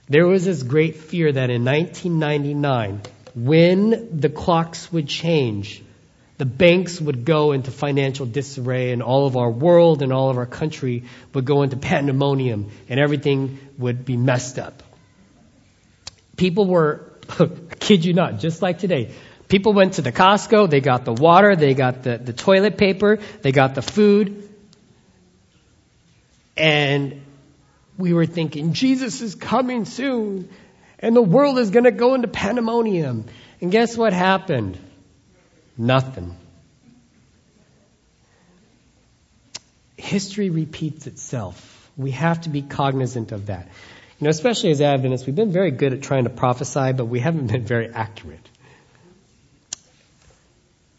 there 0.09 0.25
was 0.25 0.45
this 0.45 0.63
great 0.63 0.95
fear 0.95 1.31
that 1.31 1.49
in 1.49 1.65
1999, 1.65 3.01
when 3.35 4.19
the 4.19 4.29
clocks 4.29 4.91
would 4.91 5.07
change, 5.07 5.83
the 6.37 6.45
banks 6.45 7.01
would 7.01 7.25
go 7.25 7.51
into 7.51 7.71
financial 7.71 8.25
disarray 8.25 8.91
and 8.91 9.01
all 9.01 9.25
of 9.25 9.35
our 9.35 9.49
world 9.49 10.01
and 10.01 10.13
all 10.13 10.29
of 10.29 10.37
our 10.37 10.45
country 10.45 11.03
would 11.33 11.45
go 11.45 11.63
into 11.63 11.77
pandemonium 11.77 12.69
and 12.89 12.99
everything 12.99 13.59
would 13.77 14.05
be 14.05 14.17
messed 14.17 14.59
up. 14.59 14.83
People 16.35 16.67
were 16.67 17.11
kid 17.79 18.05
you 18.05 18.13
not, 18.13 18.39
just 18.39 18.61
like 18.61 18.79
today. 18.79 19.11
People 19.47 19.73
went 19.73 19.93
to 19.93 20.01
the 20.01 20.11
Costco, 20.11 20.69
they 20.69 20.81
got 20.81 21.05
the 21.05 21.13
water, 21.13 21.55
they 21.55 21.73
got 21.73 22.03
the, 22.03 22.17
the 22.17 22.33
toilet 22.33 22.77
paper, 22.77 23.19
they 23.41 23.51
got 23.51 23.75
the 23.75 23.81
food. 23.81 24.46
And 26.57 27.21
we 27.97 28.13
were 28.13 28.25
thinking, 28.25 28.73
Jesus 28.73 29.21
is 29.21 29.35
coming 29.35 29.85
soon, 29.85 30.49
and 30.99 31.15
the 31.15 31.21
world 31.21 31.59
is 31.59 31.69
going 31.69 31.85
to 31.85 31.91
go 31.91 32.15
into 32.15 32.27
pandemonium. 32.27 33.25
And 33.61 33.71
guess 33.71 33.97
what 33.97 34.13
happened? 34.13 34.77
Nothing. 35.77 36.35
History 39.95 40.49
repeats 40.49 41.07
itself. 41.07 41.91
We 41.97 42.11
have 42.11 42.41
to 42.41 42.49
be 42.49 42.61
cognizant 42.61 43.31
of 43.31 43.47
that. 43.47 43.67
You 44.19 44.25
know, 44.25 44.29
especially 44.29 44.71
as 44.71 44.81
Adventists, 44.81 45.25
we've 45.27 45.35
been 45.35 45.51
very 45.51 45.71
good 45.71 45.93
at 45.93 46.01
trying 46.01 46.23
to 46.23 46.29
prophesy, 46.29 46.93
but 46.93 47.05
we 47.05 47.19
haven't 47.19 47.47
been 47.51 47.65
very 47.65 47.89
accurate. 47.89 48.47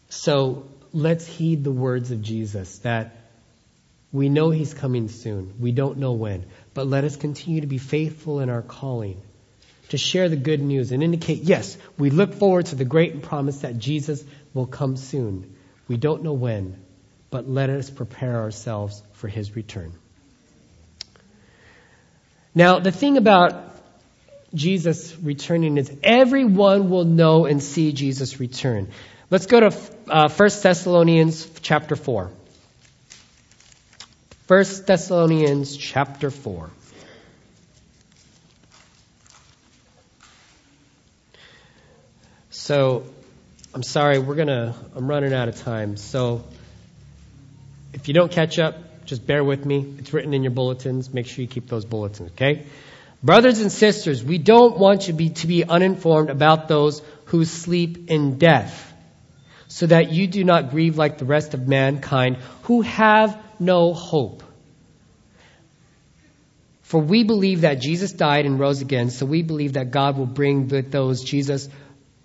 So 0.09 0.67
let's 0.93 1.25
heed 1.25 1.63
the 1.63 1.71
words 1.71 2.11
of 2.11 2.21
Jesus 2.21 2.79
that 2.79 3.15
we 4.11 4.29
know 4.29 4.49
He's 4.49 4.73
coming 4.73 5.07
soon. 5.07 5.53
We 5.59 5.71
don't 5.71 5.97
know 5.97 6.13
when. 6.13 6.45
But 6.73 6.87
let 6.87 7.03
us 7.03 7.15
continue 7.15 7.61
to 7.61 7.67
be 7.67 7.77
faithful 7.77 8.39
in 8.39 8.49
our 8.49 8.61
calling, 8.61 9.21
to 9.89 9.97
share 9.97 10.29
the 10.29 10.35
good 10.35 10.61
news 10.61 10.91
and 10.91 11.03
indicate, 11.03 11.43
yes, 11.43 11.77
we 11.97 12.09
look 12.09 12.33
forward 12.33 12.67
to 12.67 12.75
the 12.75 12.85
great 12.85 13.21
promise 13.21 13.59
that 13.59 13.77
Jesus 13.77 14.23
will 14.53 14.65
come 14.65 14.97
soon. 14.97 15.55
We 15.87 15.97
don't 15.97 16.23
know 16.23 16.33
when, 16.33 16.83
but 17.29 17.49
let 17.49 17.69
us 17.69 17.89
prepare 17.89 18.37
ourselves 18.37 19.01
for 19.13 19.27
His 19.27 19.55
return. 19.55 19.93
Now, 22.55 22.79
the 22.79 22.91
thing 22.91 23.17
about 23.17 23.75
Jesus 24.53 25.15
returning 25.21 25.77
is 25.77 25.91
everyone 26.01 26.89
will 26.89 27.05
know 27.05 27.45
and 27.45 27.61
see 27.61 27.91
Jesus 27.91 28.39
return. 28.39 28.89
Let's 29.29 29.45
go 29.45 29.59
to 29.59 29.75
uh, 30.07 30.29
1 30.29 30.49
Thessalonians 30.63 31.47
chapter 31.61 31.95
4. 31.95 32.31
1 34.49 34.65
Thessalonians 34.87 35.77
chapter 35.77 36.31
4. 36.31 36.71
So, 42.49 43.03
I'm 43.75 43.83
sorry, 43.83 44.17
we're 44.17 44.33
gonna, 44.33 44.73
I'm 44.95 45.07
running 45.07 45.33
out 45.33 45.49
of 45.49 45.61
time. 45.61 45.97
So, 45.97 46.43
if 47.93 48.07
you 48.07 48.15
don't 48.15 48.31
catch 48.31 48.57
up, 48.57 49.05
just 49.05 49.27
bear 49.27 49.43
with 49.43 49.67
me. 49.67 49.85
It's 49.99 50.13
written 50.13 50.33
in 50.33 50.41
your 50.41 50.51
bulletins. 50.51 51.13
Make 51.13 51.27
sure 51.27 51.43
you 51.43 51.47
keep 51.47 51.67
those 51.67 51.85
bulletins, 51.85 52.31
okay? 52.31 52.65
Brothers 53.21 53.59
and 53.59 53.71
sisters, 53.71 54.23
we 54.23 54.39
don't 54.39 54.79
want 54.79 55.01
you 55.01 55.13
to 55.13 55.17
be, 55.17 55.29
to 55.29 55.45
be 55.45 55.63
uninformed 55.63 56.31
about 56.31 56.67
those 56.67 57.03
who 57.25 57.45
sleep 57.45 58.09
in 58.09 58.39
death, 58.39 58.88
so 59.69 59.85
that 59.85 60.11
you 60.11 60.27
do 60.27 60.43
not 60.43 60.71
grieve 60.71 60.97
like 60.97 61.19
the 61.19 61.25
rest 61.25 61.53
of 61.53 61.67
mankind 61.67 62.37
who 62.63 62.81
have 62.81 63.41
no 63.59 63.93
hope. 63.93 64.43
For 66.81 66.99
we 66.99 67.23
believe 67.23 67.61
that 67.61 67.75
Jesus 67.75 68.11
died 68.11 68.47
and 68.47 68.59
rose 68.59 68.81
again, 68.81 69.11
so 69.11 69.27
we 69.27 69.43
believe 69.43 69.73
that 69.73 69.91
God 69.91 70.17
will 70.17 70.25
bring 70.25 70.67
with 70.69 70.91
those 70.91 71.23
Jesus 71.23 71.69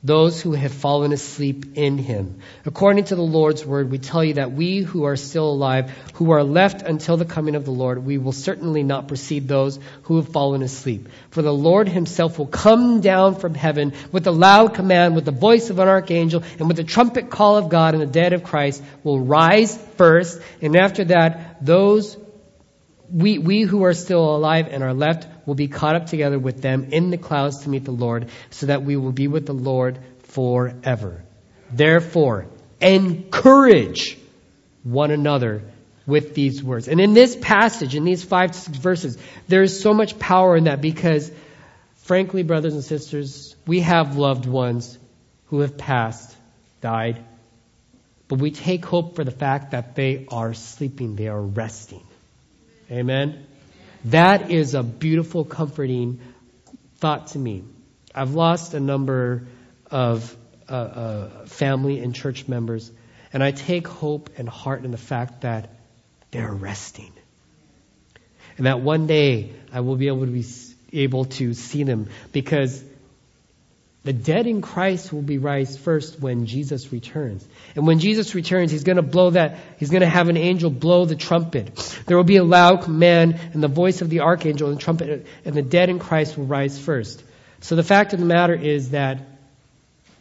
those 0.05 0.41
who 0.41 0.53
have 0.53 0.73
fallen 0.73 1.13
asleep 1.13 1.77
in 1.77 1.97
him. 1.97 2.41
According 2.67 3.05
to 3.05 3.17
the 3.17 3.23
Lord's 3.23 3.65
word, 3.65 3.91
we 3.91 3.97
tell 3.99 4.23
you 4.23 4.35
that 4.35 4.53
we 4.53 4.83
who 4.83 5.05
are 5.05 5.17
still 5.17 5.51
alive, 5.51 5.91
who 6.15 6.33
are 6.33 6.45
left 6.45 6.83
until 6.83 7.17
the 7.17 7.25
coming 7.25 7.55
of 7.55 7.65
the 7.65 7.71
Lord, 7.71 8.05
we 8.05 8.19
will 8.19 8.33
certainly 8.33 8.83
not 8.83 9.09
precede 9.09 9.49
those 9.49 9.81
who 10.03 10.17
have 10.17 10.29
fallen 10.29 10.63
asleep. 10.63 11.09
For 11.31 11.41
the 11.41 11.55
Lord 11.55 11.89
himself 11.89 12.39
will 12.39 12.47
come 12.47 13.01
down 13.01 13.37
from 13.37 13.55
heaven 13.55 13.95
with 14.13 14.27
a 14.27 14.31
loud 14.31 14.75
command, 14.75 15.15
with 15.15 15.25
the 15.25 15.33
voice 15.33 15.71
of 15.71 15.79
an 15.79 15.89
archangel, 15.89 16.45
and 16.59 16.69
with 16.69 16.77
the 16.77 16.85
trumpet 16.85 17.31
call 17.31 17.57
of 17.57 17.71
God, 17.71 17.95
and 17.95 18.03
the 18.03 18.07
dead 18.07 18.35
of 18.35 18.45
Christ 18.45 18.83
will 19.05 19.21
rise 19.21 19.75
first, 19.97 20.39
and 20.61 20.77
after 20.77 21.05
that, 21.07 21.65
those 21.65 22.19
we, 23.15 23.39
we 23.39 23.63
who 23.63 23.85
are 23.85 23.95
still 23.95 24.37
alive 24.37 24.69
and 24.71 24.83
are 24.83 24.93
left 24.93 25.27
will 25.47 25.55
be 25.55 25.69
caught 25.69 25.95
up 25.97 26.07
together 26.07 26.39
with 26.39 26.61
them 26.61 26.89
in 26.91 27.11
the 27.11 27.19
clouds 27.19 27.61
to 27.61 27.69
meet 27.69 27.85
the 27.85 27.93
Lord, 27.93 28.29
so 28.51 28.67
that 28.67 28.83
we 28.83 28.97
will 28.97 29.13
be 29.13 29.29
with 29.29 29.47
the 29.47 29.55
Lord 29.55 29.99
forever. 30.25 31.23
Therefore, 31.73 32.47
encourage 32.81 34.19
one 34.83 35.11
another 35.11 35.63
with 36.07 36.35
these 36.35 36.63
words. 36.63 36.89
And 36.89 37.01
in 37.01 37.15
this 37.15 37.37
passage, 37.41 37.95
in 37.95 38.05
these 38.05 38.23
five 38.23 38.55
verses, 38.55 39.17
there 39.49 39.63
is 39.63 39.81
so 39.81 39.95
much 39.95 40.19
power 40.19 40.57
in 40.57 40.65
that 40.65 40.83
because 40.83 41.31
Frankly, 42.05 42.43
brothers 42.43 42.75
and 42.75 42.85
sisters, 42.85 43.57
we 43.67 43.81
have 43.81 44.19
loved 44.19 44.45
ones 44.45 44.99
who 45.47 45.61
have 45.61 45.79
passed, 45.79 46.37
died, 46.83 47.25
but 48.29 48.39
we 48.39 48.51
take 48.51 48.85
hope 48.85 49.17
for 49.17 49.25
the 49.25 49.31
fact 49.31 49.71
that 49.71 49.95
they 49.95 50.27
are 50.31 50.53
sleeping, 50.53 51.17
they 51.17 51.29
are 51.29 51.41
resting. 51.41 52.07
Amen? 52.95 53.45
That 54.05 54.53
is 54.53 54.75
a 54.75 54.85
beautiful, 54.85 55.45
comforting 55.45 56.21
thought 56.99 57.29
to 57.29 57.39
me. 57.39 57.65
I've 58.15 58.35
lost 58.35 58.73
a 58.75 58.81
number 58.81 59.49
of 59.91 60.37
uh, 60.69 60.73
uh, 60.73 61.47
family 61.47 61.99
and 61.99 62.15
church 62.15 62.47
members, 62.47 62.93
and 63.33 63.43
I 63.43 63.51
take 63.51 63.89
hope 63.89 64.31
and 64.39 64.49
heart 64.49 64.85
in 64.85 64.93
the 64.93 64.97
fact 64.97 65.41
that 65.41 65.71
they're 66.31 66.53
resting. 66.53 67.13
And 68.57 68.67
that 68.67 68.81
one 68.81 69.09
day 69.09 69.53
I 69.73 69.81
will 69.81 69.97
be 69.97 70.07
able 70.07 70.27
to 70.27 70.31
be 70.31 70.45
able 70.93 71.25
to 71.25 71.53
see 71.55 71.83
them 71.83 72.09
because 72.31 72.85
the 74.05 74.13
dead 74.13 74.47
in 74.47 74.61
Christ 74.61 75.13
will 75.13 75.23
be 75.23 75.39
raised 75.39 75.81
first 75.81 76.21
when 76.21 76.45
Jesus 76.45 76.93
returns. 76.93 77.47
And 77.75 77.87
when 77.87 77.99
Jesus 77.99 78.35
returns, 78.35 78.71
he's 78.71 78.85
going 78.85 78.97
to 78.97 79.03
blow 79.03 79.31
that, 79.31 79.59
he's 79.79 79.89
going 79.89 80.03
to 80.03 80.07
have 80.07 80.29
an 80.29 80.37
angel 80.37 80.69
blow 80.69 81.07
the 81.07 81.17
trumpet. 81.17 81.75
There 82.07 82.17
will 82.19 82.25
be 82.25 82.37
a 82.37 82.45
loud 82.45 82.83
command 82.83 83.41
and 83.55 83.63
the 83.63 83.69
voice 83.69 84.03
of 84.03 84.11
the 84.11 84.21
archangel 84.21 84.69
and 84.69 84.77
the 84.77 84.83
trumpet, 84.83 85.27
and 85.47 85.55
the 85.55 85.63
dead 85.63 85.89
in 85.89 85.99
Christ 85.99 86.37
will 86.37 86.45
rise 86.45 86.79
first. 86.79 87.25
So 87.63 87.77
the 87.77 87.83
fact 87.83 88.13
of 88.13 88.21
the 88.21 88.27
matter 88.27 88.55
is 88.55 88.91
that 88.91 89.23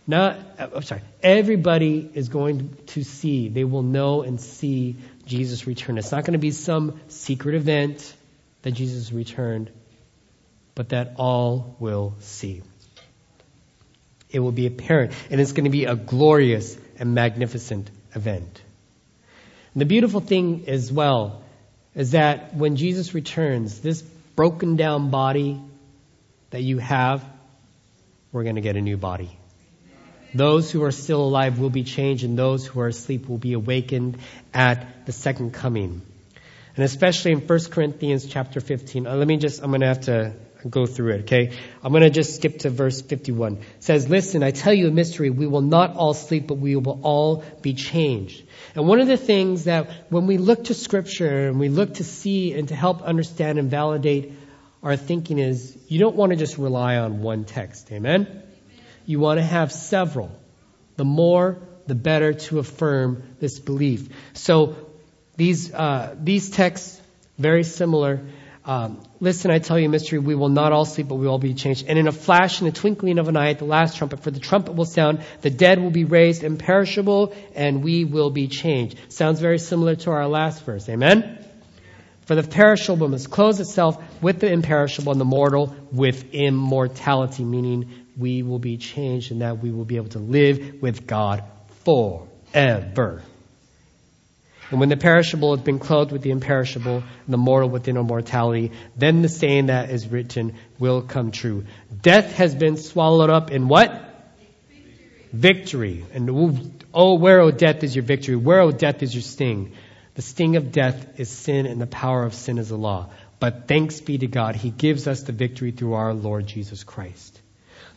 not, 0.07 0.39
I'm 0.57 0.83
sorry, 0.83 1.01
everybody 1.21 2.09
is 2.13 2.29
going 2.29 2.77
to 2.87 3.03
see, 3.03 3.49
they 3.49 3.65
will 3.65 3.83
know 3.83 4.21
and 4.21 4.39
see 4.39 4.95
Jesus 5.25 5.67
return. 5.67 5.97
It's 5.97 6.11
not 6.11 6.23
going 6.23 6.33
to 6.33 6.39
be 6.39 6.51
some 6.51 7.01
secret 7.09 7.55
event 7.55 8.13
that 8.61 8.71
Jesus 8.71 9.11
returned, 9.11 9.71
but 10.73 10.89
that 10.89 11.15
all 11.17 11.75
will 11.79 12.15
see. 12.21 12.61
It 14.33 14.39
will 14.39 14.51
be 14.51 14.67
apparent, 14.67 15.13
and 15.29 15.39
it's 15.39 15.53
going 15.53 15.65
to 15.65 15.69
be 15.69 15.85
a 15.85 15.95
glorious 15.95 16.77
and 16.97 17.13
magnificent 17.13 17.89
event. 18.15 18.61
And 19.73 19.81
the 19.81 19.85
beautiful 19.85 20.19
thing 20.19 20.65
as 20.67 20.91
well 20.91 21.43
is 21.95 22.11
that 22.11 22.55
when 22.55 22.75
Jesus 22.75 23.13
returns, 23.13 23.79
this 23.79 24.01
broken 24.01 24.75
down 24.75 25.11
body 25.11 25.61
that 26.49 26.61
you 26.61 26.79
have, 26.79 27.23
we're 28.31 28.43
going 28.43 28.55
to 28.55 28.61
get 28.61 28.75
a 28.75 28.81
new 28.81 28.97
body. 28.97 29.37
Those 30.33 30.71
who 30.71 30.83
are 30.83 30.91
still 30.91 31.21
alive 31.21 31.59
will 31.59 31.69
be 31.69 31.83
changed, 31.83 32.23
and 32.23 32.37
those 32.37 32.65
who 32.65 32.79
are 32.79 32.87
asleep 32.87 33.29
will 33.29 33.37
be 33.37 33.53
awakened 33.53 34.17
at 34.51 35.05
the 35.05 35.11
second 35.11 35.53
coming. 35.53 36.01
And 36.75 36.83
especially 36.83 37.33
in 37.33 37.41
1 37.41 37.59
Corinthians 37.69 38.25
chapter 38.25 38.59
15. 38.59 39.05
Uh, 39.05 39.15
let 39.15 39.27
me 39.27 39.37
just, 39.37 39.61
I'm 39.61 39.69
going 39.69 39.81
to 39.81 39.87
have 39.87 40.01
to 40.01 40.33
go 40.69 40.85
through 40.85 41.13
it, 41.13 41.21
okay? 41.21 41.57
I'm 41.83 41.91
going 41.91 42.03
to 42.03 42.09
just 42.09 42.35
skip 42.35 42.59
to 42.59 42.69
verse 42.69 43.01
51. 43.01 43.57
It 43.57 43.63
says, 43.79 44.09
Listen, 44.09 44.43
I 44.43 44.51
tell 44.51 44.73
you 44.73 44.87
a 44.87 44.91
mystery. 44.91 45.29
We 45.29 45.47
will 45.47 45.61
not 45.61 45.95
all 45.95 46.13
sleep, 46.13 46.47
but 46.47 46.55
we 46.55 46.75
will 46.75 46.99
all 47.03 47.43
be 47.61 47.73
changed. 47.73 48.43
And 48.75 48.87
one 48.87 48.99
of 48.99 49.07
the 49.07 49.17
things 49.17 49.65
that 49.65 49.89
when 50.09 50.27
we 50.27 50.37
look 50.37 50.65
to 50.65 50.73
Scripture 50.73 51.47
and 51.47 51.59
we 51.59 51.69
look 51.69 51.95
to 51.95 52.03
see 52.03 52.53
and 52.53 52.67
to 52.69 52.75
help 52.75 53.01
understand 53.01 53.59
and 53.59 53.69
validate 53.69 54.33
our 54.81 54.97
thinking 54.97 55.39
is 55.39 55.77
you 55.87 55.99
don't 55.99 56.15
want 56.15 56.31
to 56.31 56.35
just 56.35 56.57
rely 56.57 56.97
on 56.97 57.21
one 57.21 57.45
text. 57.45 57.91
Amen? 57.91 58.43
You 59.05 59.19
want 59.19 59.39
to 59.39 59.43
have 59.43 59.71
several. 59.71 60.31
The 60.97 61.05
more, 61.05 61.57
the 61.87 61.95
better 61.95 62.33
to 62.33 62.59
affirm 62.59 63.23
this 63.39 63.59
belief. 63.59 64.09
So 64.33 64.75
these, 65.35 65.73
uh, 65.73 66.15
these 66.19 66.49
texts, 66.49 67.01
very 67.37 67.63
similar. 67.63 68.21
Um, 68.65 69.01
Listen, 69.19 69.51
I 69.51 69.59
tell 69.59 69.79
you 69.79 69.87
mystery. 69.87 70.19
We 70.19 70.35
will 70.35 70.49
not 70.49 70.73
all 70.73 70.85
sleep, 70.85 71.07
but 71.07 71.15
we 71.15 71.25
will 71.25 71.33
all 71.33 71.39
be 71.39 71.53
changed. 71.53 71.85
And 71.87 71.97
in 71.97 72.07
a 72.07 72.11
flash, 72.11 72.59
in 72.59 72.65
the 72.65 72.73
twinkling 72.73 73.19
of 73.19 73.27
an 73.29 73.37
eye, 73.37 73.49
at 73.49 73.59
the 73.59 73.65
last 73.65 73.97
trumpet, 73.97 74.21
for 74.21 74.31
the 74.31 74.39
trumpet 74.39 74.75
will 74.75 74.85
sound, 74.85 75.23
the 75.41 75.49
dead 75.49 75.81
will 75.81 75.91
be 75.91 76.03
raised 76.03 76.43
imperishable, 76.43 77.33
and 77.55 77.83
we 77.83 78.03
will 78.03 78.29
be 78.29 78.47
changed. 78.47 78.97
Sounds 79.07 79.39
very 79.39 79.59
similar 79.59 79.95
to 79.95 80.11
our 80.11 80.27
last 80.27 80.63
verse. 80.63 80.89
Amen? 80.89 81.45
For 82.25 82.35
the 82.35 82.43
perishable 82.43 83.07
must 83.07 83.29
clothe 83.29 83.59
itself 83.59 84.01
with 84.21 84.39
the 84.39 84.51
imperishable, 84.51 85.11
and 85.11 85.21
the 85.21 85.25
mortal 85.25 85.75
with 85.91 86.33
immortality, 86.33 87.43
meaning 87.43 87.91
we 88.17 88.43
will 88.43 88.59
be 88.59 88.77
changed 88.77 89.31
and 89.31 89.41
that 89.41 89.59
we 89.59 89.71
will 89.71 89.85
be 89.85 89.95
able 89.95 90.09
to 90.09 90.19
live 90.19 90.81
with 90.81 91.07
God 91.07 91.43
forever. 91.85 93.23
And 94.73 94.79
when 94.79 94.89
the 94.89 94.97
perishable 94.97 95.55
has 95.55 95.63
been 95.63 95.77
clothed 95.77 96.11
with 96.11 96.23
the 96.23 96.31
imperishable, 96.31 96.95
and 96.95 97.33
the 97.33 97.37
mortal 97.37 97.69
with 97.69 97.87
immortality, 97.87 98.71
then 98.97 99.21
the 99.21 99.29
saying 99.29 99.67
that 99.67 99.91
is 99.91 100.07
written 100.07 100.55
will 100.79 101.03
come 101.03 101.29
true. 101.29 101.65
Death 102.01 102.33
has 102.37 102.55
been 102.55 102.77
swallowed 102.77 103.29
up 103.29 103.51
in 103.51 103.67
what? 103.67 103.91
Victory. 105.31 105.97
victory. 106.01 106.05
And 106.11 106.27
oh, 106.91 107.19
where, 107.19 107.39
O 107.39 107.49
oh, 107.49 107.51
death, 107.51 107.83
is 107.83 107.95
your 107.95 108.03
victory? 108.03 108.35
Where, 108.35 108.61
O 108.61 108.69
oh, 108.69 108.71
death, 108.71 109.03
is 109.03 109.13
your 109.13 109.21
sting? 109.21 109.73
The 110.15 110.23
sting 110.23 110.55
of 110.55 110.71
death 110.71 111.19
is 111.19 111.29
sin, 111.29 111.67
and 111.67 111.79
the 111.79 111.85
power 111.85 112.23
of 112.23 112.33
sin 112.33 112.57
is 112.57 112.69
the 112.69 112.75
law. 112.75 113.11
But 113.39 113.67
thanks 113.67 114.01
be 114.01 114.17
to 114.17 114.27
God, 114.27 114.55
He 114.55 114.71
gives 114.71 115.07
us 115.07 115.21
the 115.21 115.33
victory 115.33 115.69
through 115.69 115.93
our 115.93 116.15
Lord 116.15 116.47
Jesus 116.47 116.83
Christ. 116.83 117.39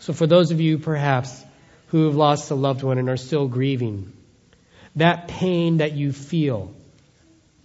So 0.00 0.12
for 0.12 0.26
those 0.26 0.50
of 0.50 0.60
you 0.60 0.76
perhaps 0.76 1.42
who 1.86 2.04
have 2.04 2.16
lost 2.16 2.50
a 2.50 2.54
loved 2.54 2.82
one 2.82 2.98
and 2.98 3.08
are 3.08 3.16
still 3.16 3.48
grieving, 3.48 4.12
that 4.96 5.28
pain 5.28 5.78
that 5.78 5.92
you 5.92 6.12
feel 6.12 6.74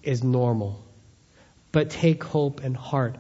is 0.04 0.24
normal. 0.24 0.84
But 1.72 1.90
take 1.90 2.24
hope 2.24 2.62
and 2.62 2.76
heart. 2.76 3.16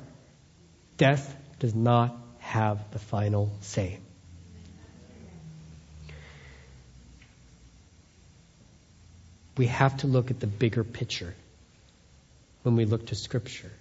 Death 0.97 1.35
does 1.59 1.73
not 1.73 2.15
have 2.39 2.91
the 2.91 2.99
final 2.99 3.51
say. 3.61 3.99
We 9.57 9.67
have 9.67 9.97
to 9.97 10.07
look 10.07 10.31
at 10.31 10.39
the 10.39 10.47
bigger 10.47 10.83
picture 10.83 11.33
when 12.63 12.75
we 12.75 12.85
look 12.85 13.07
to 13.07 13.15
Scripture. 13.15 13.71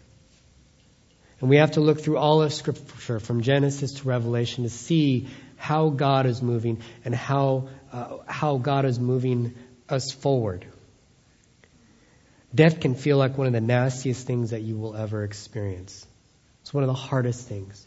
And 1.40 1.48
we 1.48 1.56
have 1.56 1.72
to 1.72 1.80
look 1.80 2.00
through 2.00 2.18
all 2.18 2.42
of 2.42 2.52
Scripture, 2.52 3.18
from 3.18 3.40
Genesis 3.40 3.94
to 3.94 4.08
Revelation, 4.08 4.64
to 4.64 4.70
see 4.70 5.28
how 5.56 5.88
God 5.88 6.26
is 6.26 6.42
moving 6.42 6.82
and 7.04 7.14
how, 7.14 7.68
uh, 7.92 8.18
how 8.26 8.58
God 8.58 8.84
is 8.84 9.00
moving 9.00 9.54
us 9.90 10.12
forward. 10.12 10.66
Death 12.54 12.80
can 12.80 12.94
feel 12.94 13.16
like 13.16 13.38
one 13.38 13.46
of 13.46 13.52
the 13.52 13.60
nastiest 13.60 14.26
things 14.26 14.50
that 14.50 14.62
you 14.62 14.76
will 14.76 14.96
ever 14.96 15.24
experience. 15.24 16.06
It's 16.62 16.74
one 16.74 16.82
of 16.82 16.88
the 16.88 16.94
hardest 16.94 17.46
things. 17.46 17.86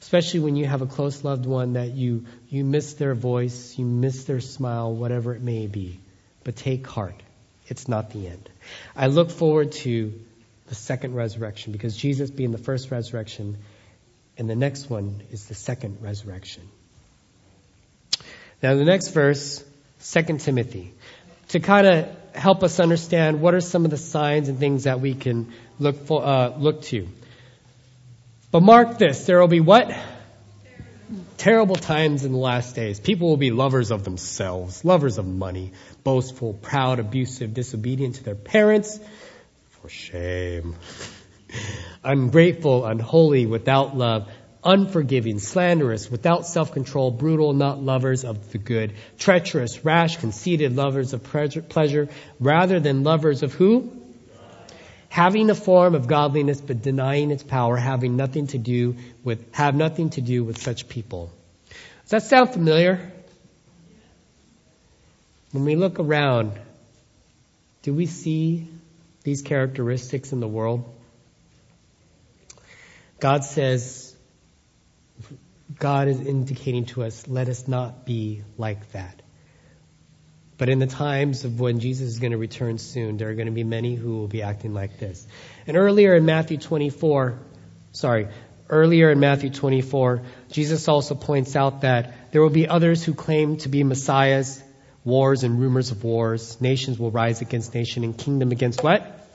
Especially 0.00 0.40
when 0.40 0.56
you 0.56 0.66
have 0.66 0.82
a 0.82 0.86
close 0.86 1.24
loved 1.24 1.46
one 1.46 1.74
that 1.74 1.90
you, 1.90 2.24
you 2.48 2.64
miss 2.64 2.94
their 2.94 3.14
voice, 3.14 3.78
you 3.78 3.84
miss 3.84 4.24
their 4.24 4.40
smile, 4.40 4.92
whatever 4.92 5.34
it 5.34 5.42
may 5.42 5.66
be. 5.66 6.00
But 6.44 6.56
take 6.56 6.86
heart. 6.86 7.22
It's 7.68 7.86
not 7.86 8.10
the 8.10 8.26
end. 8.26 8.48
I 8.96 9.06
look 9.06 9.30
forward 9.30 9.72
to 9.72 10.12
the 10.68 10.74
second 10.74 11.14
resurrection 11.14 11.72
because 11.72 11.96
Jesus 11.96 12.30
being 12.30 12.52
the 12.52 12.58
first 12.58 12.90
resurrection 12.90 13.58
and 14.38 14.48
the 14.48 14.56
next 14.56 14.88
one 14.88 15.20
is 15.30 15.46
the 15.46 15.54
second 15.54 15.98
resurrection. 16.00 16.62
Now 18.62 18.74
the 18.74 18.84
next 18.84 19.08
verse, 19.08 19.62
2 20.02 20.38
Timothy, 20.38 20.94
to 21.48 21.60
kind 21.60 21.86
of 21.86 22.08
help 22.34 22.62
us 22.62 22.80
understand 22.80 23.40
what 23.40 23.54
are 23.54 23.60
some 23.60 23.84
of 23.84 23.90
the 23.90 23.96
signs 23.96 24.48
and 24.48 24.58
things 24.58 24.84
that 24.84 25.00
we 25.00 25.14
can 25.14 25.52
look 25.78 26.06
for, 26.06 26.24
uh, 26.24 26.56
look 26.56 26.82
to. 26.82 27.08
But 28.50 28.62
mark 28.62 28.98
this, 28.98 29.26
there 29.26 29.40
will 29.40 29.48
be 29.48 29.60
what? 29.60 29.92
Terrible 31.36 31.76
times 31.76 32.24
in 32.24 32.32
the 32.32 32.38
last 32.38 32.74
days. 32.74 33.00
People 33.00 33.28
will 33.28 33.36
be 33.36 33.50
lovers 33.50 33.90
of 33.90 34.04
themselves, 34.04 34.84
lovers 34.84 35.18
of 35.18 35.26
money, 35.26 35.72
boastful, 36.02 36.54
proud, 36.54 36.98
abusive, 36.98 37.54
disobedient 37.54 38.16
to 38.16 38.24
their 38.24 38.34
parents, 38.34 38.98
for 39.70 39.88
shame. 39.88 40.76
Ungrateful, 42.04 42.86
unholy, 42.86 43.46
without 43.46 43.96
love, 43.96 44.28
unforgiving, 44.62 45.38
slanderous, 45.38 46.10
without 46.10 46.46
self-control, 46.46 47.12
brutal, 47.12 47.52
not 47.52 47.82
lovers 47.82 48.24
of 48.24 48.52
the 48.52 48.58
good, 48.58 48.92
treacherous, 49.18 49.84
rash, 49.84 50.16
conceited, 50.18 50.76
lovers 50.76 51.12
of 51.12 51.22
pleasure, 51.22 52.08
rather 52.38 52.80
than 52.80 53.02
lovers 53.02 53.42
of 53.42 53.54
who? 53.54 53.90
Having 55.08 55.50
a 55.50 55.54
form 55.54 55.94
of 55.94 56.06
godliness 56.06 56.60
but 56.60 56.82
denying 56.82 57.30
its 57.30 57.42
power, 57.42 57.76
having 57.76 58.16
nothing 58.16 58.46
to 58.48 58.58
do 58.58 58.96
with, 59.24 59.52
have 59.54 59.74
nothing 59.74 60.10
to 60.10 60.20
do 60.20 60.44
with 60.44 60.58
such 60.58 60.88
people. 60.88 61.30
Does 62.02 62.10
that 62.10 62.22
sound 62.24 62.52
familiar? 62.52 63.12
When 65.52 65.64
we 65.64 65.74
look 65.74 65.98
around, 65.98 66.52
do 67.82 67.94
we 67.94 68.06
see 68.06 68.68
these 69.24 69.42
characteristics 69.42 70.32
in 70.32 70.40
the 70.40 70.48
world? 70.48 70.84
God 73.18 73.44
says, 73.44 74.09
God 75.80 76.06
is 76.06 76.20
indicating 76.20 76.84
to 76.86 77.02
us, 77.02 77.26
let 77.26 77.48
us 77.48 77.66
not 77.66 78.06
be 78.06 78.42
like 78.56 78.92
that. 78.92 79.20
But 80.56 80.68
in 80.68 80.78
the 80.78 80.86
times 80.86 81.44
of 81.44 81.58
when 81.58 81.80
Jesus 81.80 82.06
is 82.06 82.18
going 82.20 82.32
to 82.32 82.38
return 82.38 82.78
soon, 82.78 83.16
there 83.16 83.30
are 83.30 83.34
going 83.34 83.46
to 83.46 83.52
be 83.52 83.64
many 83.64 83.96
who 83.96 84.18
will 84.18 84.28
be 84.28 84.42
acting 84.42 84.74
like 84.74 85.00
this. 85.00 85.26
And 85.66 85.76
earlier 85.76 86.14
in 86.14 86.24
Matthew 86.26 86.58
24, 86.58 87.38
sorry, 87.92 88.28
Earlier 88.70 89.10
in 89.10 89.18
Matthew 89.18 89.50
24, 89.50 90.22
Jesus 90.52 90.86
also 90.86 91.16
points 91.16 91.56
out 91.56 91.80
that 91.80 92.30
there 92.30 92.40
will 92.40 92.50
be 92.50 92.68
others 92.68 93.02
who 93.02 93.14
claim 93.14 93.56
to 93.58 93.68
be 93.68 93.82
messiahs, 93.82 94.62
wars 95.04 95.42
and 95.42 95.60
rumors 95.60 95.90
of 95.90 96.04
wars. 96.04 96.60
Nations 96.60 96.96
will 96.96 97.10
rise 97.10 97.40
against 97.40 97.74
nation 97.74 98.04
and 98.04 98.16
kingdom 98.16 98.52
against 98.52 98.84
what? 98.84 99.26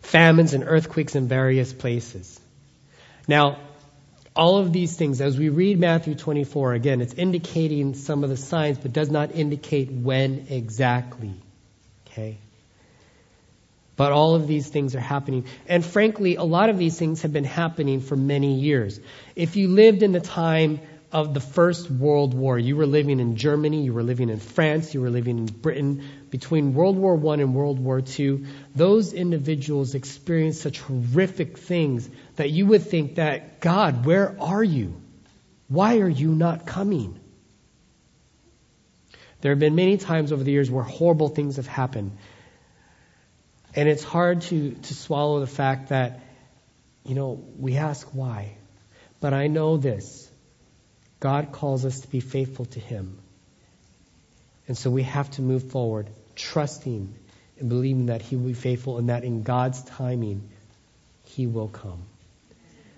Famines 0.00 0.54
and 0.54 0.64
earthquakes 0.66 1.14
in 1.14 1.28
various 1.28 1.74
places. 1.74 2.40
Now, 3.28 3.58
all 4.36 4.58
of 4.58 4.72
these 4.72 4.96
things, 4.96 5.20
as 5.20 5.38
we 5.38 5.48
read 5.48 5.78
Matthew 5.78 6.14
24, 6.14 6.74
again, 6.74 7.00
it's 7.00 7.14
indicating 7.14 7.94
some 7.94 8.24
of 8.24 8.30
the 8.30 8.36
signs, 8.36 8.78
but 8.78 8.92
does 8.92 9.10
not 9.10 9.32
indicate 9.32 9.92
when 9.92 10.46
exactly. 10.50 11.34
Okay? 12.06 12.38
But 13.96 14.10
all 14.10 14.34
of 14.34 14.48
these 14.48 14.68
things 14.68 14.96
are 14.96 15.00
happening. 15.00 15.46
And 15.68 15.84
frankly, 15.84 16.34
a 16.34 16.42
lot 16.42 16.68
of 16.68 16.78
these 16.78 16.98
things 16.98 17.22
have 17.22 17.32
been 17.32 17.44
happening 17.44 18.00
for 18.00 18.16
many 18.16 18.54
years. 18.54 18.98
If 19.36 19.54
you 19.54 19.68
lived 19.68 20.02
in 20.02 20.10
the 20.10 20.20
time 20.20 20.80
of 21.14 21.32
the 21.32 21.40
First 21.40 21.88
World 21.88 22.34
War, 22.34 22.58
you 22.58 22.74
were 22.74 22.88
living 22.88 23.20
in 23.20 23.36
Germany, 23.36 23.84
you 23.84 23.92
were 23.92 24.02
living 24.02 24.30
in 24.30 24.40
France, 24.40 24.92
you 24.94 25.00
were 25.00 25.10
living 25.10 25.38
in 25.38 25.46
Britain, 25.46 26.02
between 26.28 26.74
World 26.74 26.98
War 26.98 27.14
I 27.32 27.34
and 27.34 27.54
World 27.54 27.78
War 27.78 28.02
II, 28.18 28.46
those 28.74 29.12
individuals 29.12 29.94
experienced 29.94 30.60
such 30.60 30.80
horrific 30.80 31.56
things 31.56 32.10
that 32.34 32.50
you 32.50 32.66
would 32.66 32.82
think 32.82 33.14
that, 33.14 33.60
God, 33.60 34.04
where 34.04 34.34
are 34.40 34.64
you? 34.64 35.00
Why 35.68 35.98
are 35.98 36.08
you 36.08 36.30
not 36.32 36.66
coming? 36.66 37.20
There 39.40 39.52
have 39.52 39.60
been 39.60 39.76
many 39.76 39.98
times 39.98 40.32
over 40.32 40.42
the 40.42 40.50
years 40.50 40.68
where 40.68 40.82
horrible 40.82 41.28
things 41.28 41.56
have 41.56 41.68
happened. 41.68 42.18
And 43.76 43.88
it's 43.88 44.02
hard 44.02 44.42
to, 44.42 44.72
to 44.72 44.94
swallow 44.94 45.38
the 45.38 45.46
fact 45.46 45.90
that, 45.90 46.22
you 47.04 47.14
know, 47.14 47.44
we 47.56 47.76
ask 47.76 48.08
why. 48.08 48.56
But 49.20 49.32
I 49.32 49.46
know 49.46 49.76
this 49.76 50.23
God 51.24 51.52
calls 51.52 51.86
us 51.86 52.00
to 52.00 52.08
be 52.08 52.20
faithful 52.20 52.66
to 52.66 52.78
Him. 52.78 53.16
And 54.68 54.76
so 54.76 54.90
we 54.90 55.04
have 55.04 55.30
to 55.32 55.42
move 55.42 55.70
forward, 55.70 56.10
trusting 56.36 57.14
and 57.58 57.68
believing 57.70 58.06
that 58.06 58.20
He 58.20 58.36
will 58.36 58.48
be 58.48 58.52
faithful 58.52 58.98
and 58.98 59.08
that 59.08 59.24
in 59.24 59.42
God's 59.42 59.82
timing, 59.84 60.50
He 61.24 61.46
will 61.46 61.68
come. 61.68 62.02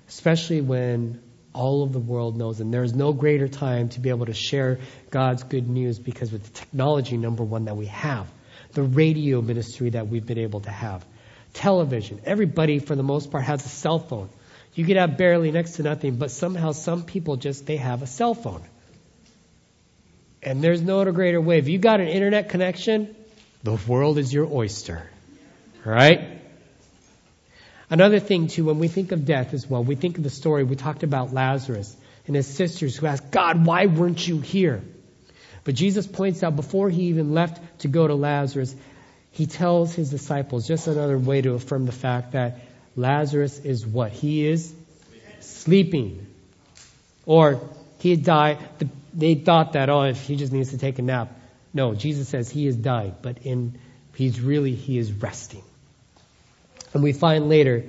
Especially 0.09 0.61
when 0.61 1.23
all 1.53 1.85
of 1.85 1.93
the 1.93 2.01
world 2.01 2.37
knows, 2.37 2.59
and 2.59 2.75
there 2.75 2.83
is 2.83 2.95
no 2.95 3.13
greater 3.13 3.47
time 3.47 3.91
to 3.91 4.01
be 4.01 4.09
able 4.09 4.27
to 4.27 4.35
share 4.35 4.81
God's 5.11 5.45
good 5.45 5.69
news 5.69 6.01
because 6.01 6.33
with 6.33 6.43
the 6.43 6.51
technology, 6.51 7.17
number 7.17 7.45
one, 7.45 7.67
that 7.67 7.77
we 7.77 7.87
have 7.87 8.27
the 8.73 8.83
radio 8.83 9.41
ministry 9.41 9.91
that 9.91 10.09
we've 10.09 10.27
been 10.27 10.39
able 10.39 10.63
to 10.63 10.71
have. 10.71 11.07
Television. 11.53 12.21
Everybody, 12.25 12.81
for 12.81 12.97
the 12.97 13.05
most 13.05 13.31
part, 13.31 13.45
has 13.45 13.65
a 13.65 13.69
cell 13.69 14.01
phone. 14.01 14.31
You 14.77 14.85
could 14.85 14.99
have 14.99 15.17
barely 15.17 15.51
next 15.51 15.73
to 15.73 15.83
nothing, 15.83 16.17
but 16.17 16.31
somehow 16.31 16.73
some 16.73 17.03
people 17.05 17.37
just, 17.37 17.65
they 17.65 17.79
have 17.79 18.03
a 18.03 18.07
cell 18.07 18.35
phone. 18.35 18.63
And 20.43 20.63
there's 20.63 20.83
no 20.83 21.11
greater 21.11 21.41
way. 21.41 21.59
If 21.59 21.69
you 21.69 21.79
got 21.79 22.01
an 22.01 22.09
internet 22.09 22.51
connection, 22.51 23.17
the 23.63 23.79
world 23.89 24.19
is 24.19 24.33
your 24.33 24.47
oyster. 24.47 25.09
Right? 25.83 26.43
Another 27.89 28.21
thing, 28.21 28.49
too, 28.49 28.67
when 28.67 28.79
we 28.79 28.89
think 28.89 29.13
of 29.13 29.25
death 29.25 29.55
as 29.55 29.69
well, 29.69 29.83
we 29.83 29.95
think 29.95 30.19
of 30.19 30.25
the 30.25 30.31
story, 30.31 30.63
we 30.63 30.77
talked 30.77 31.03
about 31.03 31.33
Lazarus 31.33 31.97
and 32.27 32.37
his 32.37 32.47
sisters 32.47 32.97
who 32.97 33.07
asked, 33.07 33.31
God, 33.31 33.65
why 33.65 33.87
weren't 33.87 34.29
you 34.29 34.41
here? 34.41 34.83
But 35.65 35.75
Jesus 35.75 36.07
points 36.07 36.43
out 36.43 36.55
before 36.55 36.91
he 36.91 37.05
even 37.05 37.33
left 37.33 37.81
to 37.81 37.89
go 37.89 38.07
to 38.07 38.15
Lazarus, 38.15 38.77
he 39.31 39.47
tells 39.47 39.95
his 39.95 40.11
disciples, 40.11 40.69
just 40.69 40.87
another 40.87 41.19
way 41.19 41.41
to 41.41 41.55
affirm 41.55 41.87
the 41.87 41.93
fact 41.93 42.33
that 42.33 42.59
Lazarus 42.97 43.59
is 43.59 43.87
what? 43.87 44.13
He 44.13 44.47
is 44.47 44.75
sleeping. 45.41 46.27
Or 47.27 47.61
he 47.99 48.17
died. 48.17 48.59
They 49.13 49.35
thought 49.35 49.75
that, 49.75 49.89
oh, 49.91 50.03
if 50.03 50.23
he 50.27 50.37
just 50.37 50.53
needs 50.53 50.71
to 50.71 50.79
take 50.79 50.99
a 50.99 51.03
nap. 51.03 51.33
No, 51.75 51.95
Jesus 51.95 52.29
says 52.29 52.49
he 52.49 52.67
has 52.67 52.77
died, 52.77 53.17
but 53.21 53.39
in, 53.43 53.79
he's 54.15 54.41
really, 54.41 54.75
he 54.75 54.97
is 54.97 55.13
resting. 55.13 55.63
And 56.95 57.03
we 57.03 57.13
find 57.13 57.49
later, 57.51 57.85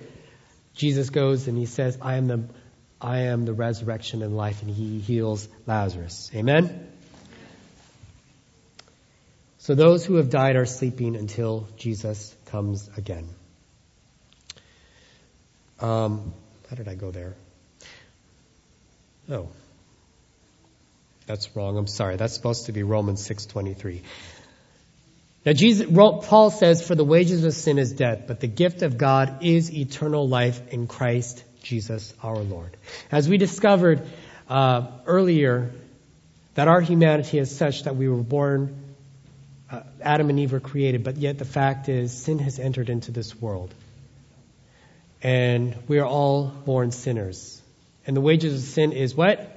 Jesus 0.75 1.09
goes 1.09 1.47
and 1.47 1.57
he 1.57 1.65
says, 1.65 1.97
I 2.01 2.15
am 2.15 2.27
the, 2.27 2.43
I 2.99 3.19
am 3.19 3.45
the 3.45 3.53
resurrection 3.53 4.23
and 4.23 4.35
life, 4.35 4.61
and 4.61 4.69
he 4.69 4.99
heals 4.99 5.47
Lazarus. 5.65 6.29
Amen? 6.35 6.91
So 9.59 9.75
those 9.75 10.05
who 10.05 10.15
have 10.15 10.29
died 10.29 10.55
are 10.55 10.65
sleeping 10.65 11.15
until 11.15 11.67
Jesus 11.77 12.35
comes 12.45 12.89
again. 12.97 13.27
Um, 15.79 16.33
how 16.69 16.75
did 16.75 16.87
I 16.87 16.95
go 16.95 17.11
there? 17.11 17.35
Oh, 19.29 19.49
that's 21.25 21.55
wrong. 21.55 21.77
I'm 21.77 21.87
sorry. 21.87 22.15
That's 22.15 22.33
supposed 22.33 22.67
to 22.67 22.71
be 22.71 22.83
Romans 22.83 23.21
6:23. 23.27 24.01
Now 25.45 25.53
Jesus, 25.53 25.87
Paul 25.89 26.49
says, 26.51 26.81
"For 26.81 26.95
the 26.95 27.03
wages 27.05 27.43
of 27.43 27.53
sin 27.53 27.77
is 27.77 27.93
death, 27.93 28.23
but 28.27 28.39
the 28.39 28.47
gift 28.47 28.81
of 28.81 28.97
God 28.97 29.43
is 29.43 29.73
eternal 29.73 30.27
life 30.27 30.61
in 30.73 30.87
Christ 30.87 31.43
Jesus 31.63 32.13
our 32.23 32.37
Lord." 32.37 32.75
As 33.11 33.29
we 33.29 33.37
discovered 33.37 34.01
uh, 34.49 34.87
earlier, 35.05 35.71
that 36.55 36.67
our 36.67 36.81
humanity 36.81 37.37
is 37.37 37.55
such 37.55 37.83
that 37.83 37.95
we 37.95 38.07
were 38.07 38.23
born 38.23 38.87
uh, 39.69 39.81
Adam 40.01 40.29
and 40.29 40.39
Eve 40.39 40.53
were 40.53 40.59
created, 40.59 41.03
but 41.03 41.17
yet 41.17 41.37
the 41.37 41.45
fact 41.45 41.89
is 41.89 42.11
sin 42.13 42.39
has 42.39 42.59
entered 42.59 42.89
into 42.89 43.11
this 43.11 43.39
world. 43.39 43.73
And 45.21 45.75
we 45.87 45.99
are 45.99 46.05
all 46.05 46.47
born 46.47 46.91
sinners. 46.91 47.61
And 48.05 48.15
the 48.15 48.21
wages 48.21 48.53
of 48.53 48.69
sin 48.69 48.91
is 48.91 49.15
what? 49.15 49.53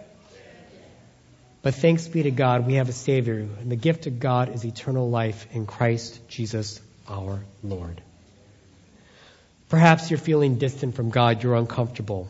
But 1.62 1.74
thanks 1.74 2.08
be 2.08 2.22
to 2.22 2.30
God, 2.30 2.66
we 2.66 2.74
have 2.74 2.88
a 2.88 2.92
Savior, 2.92 3.38
and 3.38 3.70
the 3.70 3.76
gift 3.76 4.06
of 4.06 4.18
God 4.18 4.54
is 4.54 4.64
eternal 4.64 5.10
life 5.10 5.46
in 5.52 5.66
Christ 5.66 6.26
Jesus 6.28 6.80
our 7.06 7.44
Lord. 7.62 8.00
Perhaps 9.68 10.10
you're 10.10 10.18
feeling 10.18 10.56
distant 10.56 10.94
from 10.94 11.10
God, 11.10 11.42
you're 11.42 11.54
uncomfortable. 11.54 12.28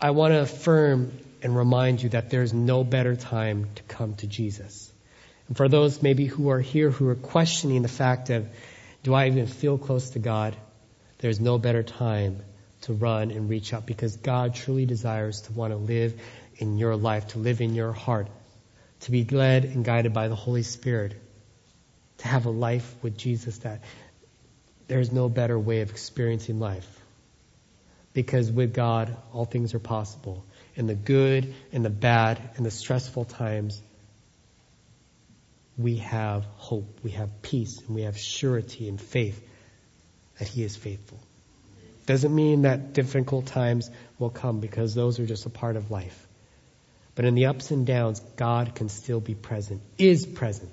I 0.00 0.10
want 0.12 0.32
to 0.32 0.40
affirm 0.40 1.12
and 1.42 1.56
remind 1.56 2.02
you 2.02 2.08
that 2.10 2.30
there's 2.30 2.54
no 2.54 2.82
better 2.82 3.14
time 3.14 3.68
to 3.74 3.82
come 3.82 4.14
to 4.16 4.26
Jesus. 4.26 4.90
And 5.48 5.56
for 5.56 5.68
those 5.68 6.02
maybe 6.02 6.24
who 6.26 6.50
are 6.50 6.60
here 6.60 6.90
who 6.90 7.08
are 7.08 7.14
questioning 7.14 7.82
the 7.82 7.88
fact 7.88 8.30
of, 8.30 8.48
do 9.02 9.14
I 9.14 9.26
even 9.26 9.46
feel 9.46 9.76
close 9.76 10.10
to 10.10 10.18
God? 10.18 10.56
There's 11.18 11.40
no 11.40 11.58
better 11.58 11.82
time 11.82 12.42
to 12.82 12.92
run 12.92 13.30
and 13.30 13.48
reach 13.48 13.74
out 13.74 13.86
because 13.86 14.16
God 14.16 14.54
truly 14.54 14.86
desires 14.86 15.42
to 15.42 15.52
want 15.52 15.72
to 15.72 15.76
live 15.76 16.20
in 16.58 16.78
your 16.78 16.96
life, 16.96 17.28
to 17.28 17.38
live 17.38 17.60
in 17.60 17.74
your 17.74 17.92
heart, 17.92 18.28
to 19.00 19.10
be 19.10 19.24
led 19.24 19.64
and 19.64 19.84
guided 19.84 20.12
by 20.12 20.28
the 20.28 20.36
Holy 20.36 20.62
Spirit, 20.62 21.14
to 22.18 22.28
have 22.28 22.46
a 22.46 22.50
life 22.50 22.94
with 23.02 23.16
Jesus 23.16 23.58
that 23.58 23.82
there's 24.86 25.12
no 25.12 25.28
better 25.28 25.58
way 25.58 25.80
of 25.80 25.90
experiencing 25.90 26.60
life. 26.60 26.88
Because 28.12 28.50
with 28.50 28.72
God, 28.72 29.14
all 29.32 29.44
things 29.44 29.74
are 29.74 29.80
possible. 29.80 30.44
In 30.76 30.86
the 30.86 30.94
good, 30.94 31.54
in 31.72 31.82
the 31.82 31.90
bad, 31.90 32.40
in 32.56 32.64
the 32.64 32.70
stressful 32.70 33.24
times, 33.24 33.80
we 35.76 35.96
have 35.98 36.44
hope, 36.56 37.00
we 37.02 37.12
have 37.12 37.42
peace, 37.42 37.80
and 37.80 37.94
we 37.94 38.02
have 38.02 38.18
surety 38.18 38.88
and 38.88 39.00
faith 39.00 39.47
that 40.38 40.48
He 40.48 40.62
is 40.62 40.76
faithful. 40.76 41.18
Doesn't 42.06 42.34
mean 42.34 42.62
that 42.62 42.94
difficult 42.94 43.46
times 43.46 43.90
will 44.18 44.30
come 44.30 44.60
because 44.60 44.94
those 44.94 45.20
are 45.20 45.26
just 45.26 45.44
a 45.46 45.50
part 45.50 45.76
of 45.76 45.90
life. 45.90 46.26
But 47.14 47.24
in 47.24 47.34
the 47.34 47.46
ups 47.46 47.70
and 47.70 47.86
downs, 47.86 48.20
God 48.36 48.74
can 48.74 48.88
still 48.88 49.20
be 49.20 49.34
present, 49.34 49.82
is 49.98 50.24
present 50.24 50.70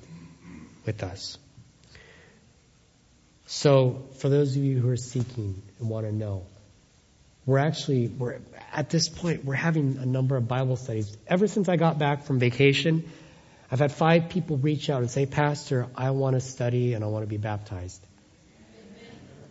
with 0.85 1.03
us. 1.03 1.37
So, 3.47 4.05
for 4.19 4.29
those 4.29 4.55
of 4.55 4.63
you 4.63 4.79
who 4.79 4.89
are 4.89 4.97
seeking 4.97 5.61
and 5.79 5.89
want 5.89 6.05
to 6.05 6.11
know, 6.11 6.45
we're 7.45 7.59
actually, 7.59 8.07
we're, 8.07 8.39
at 8.73 8.89
this 8.89 9.09
point, 9.09 9.43
we're 9.43 9.55
having 9.55 9.97
a 9.97 10.05
number 10.05 10.35
of 10.35 10.47
Bible 10.47 10.77
studies. 10.77 11.15
Ever 11.27 11.47
since 11.47 11.67
I 11.67 11.75
got 11.75 11.99
back 11.99 12.25
from 12.25 12.39
vacation, 12.39 13.09
I've 13.71 13.79
had 13.79 13.91
five 13.91 14.29
people 14.29 14.57
reach 14.57 14.89
out 14.89 15.01
and 15.01 15.11
say, 15.11 15.25
Pastor, 15.25 15.87
I 15.95 16.11
want 16.11 16.35
to 16.35 16.39
study 16.39 16.93
and 16.93 17.03
I 17.03 17.07
want 17.07 17.23
to 17.23 17.27
be 17.27 17.37
baptized. 17.37 18.04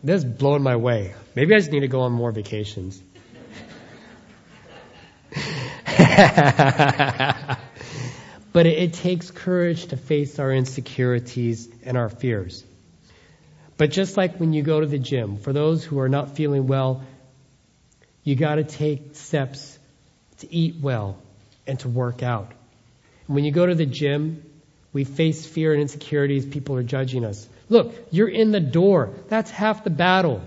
This 0.04 0.22
is 0.22 0.26
blowing 0.26 0.62
my 0.62 0.76
way. 0.76 1.14
Maybe 1.34 1.54
I 1.54 1.58
just 1.58 1.72
need 1.72 1.80
to 1.80 1.88
go 1.88 2.02
on 2.02 2.12
more 2.12 2.30
vacations. 2.30 3.02
but 8.52 8.66
it, 8.66 8.78
it, 8.78 8.92
takes 8.92 9.30
courage 9.30 9.86
to 9.86 9.96
face 9.96 10.38
our 10.38 10.52
insecurities 10.52 11.70
and 11.84 11.96
our 11.96 12.10
fears. 12.10 12.64
But 13.78 13.92
just 13.92 14.18
like 14.18 14.36
when 14.36 14.52
you 14.52 14.62
go 14.62 14.80
to 14.80 14.86
the 14.86 14.98
gym, 14.98 15.38
for 15.38 15.54
those 15.54 15.82
who 15.82 15.98
are 16.00 16.10
not 16.10 16.36
feeling 16.36 16.66
well, 16.66 17.02
you 18.24 18.36
got 18.36 18.56
to 18.56 18.64
take 18.64 19.16
steps 19.16 19.78
to 20.40 20.54
eat 20.54 20.76
well 20.82 21.16
and 21.66 21.80
to 21.80 21.88
work 21.88 22.22
out. 22.22 22.52
When 23.26 23.44
you 23.44 23.52
go 23.52 23.64
to 23.64 23.74
the 23.74 23.86
gym, 23.86 24.42
we 24.92 25.04
face 25.04 25.46
fear 25.46 25.72
and 25.72 25.80
insecurities. 25.80 26.44
People 26.44 26.76
are 26.76 26.82
judging 26.82 27.24
us. 27.24 27.48
Look, 27.68 27.94
you're 28.10 28.28
in 28.28 28.52
the 28.52 28.60
door. 28.60 29.14
That's 29.28 29.50
half 29.50 29.84
the 29.84 29.90
battle. 29.90 30.42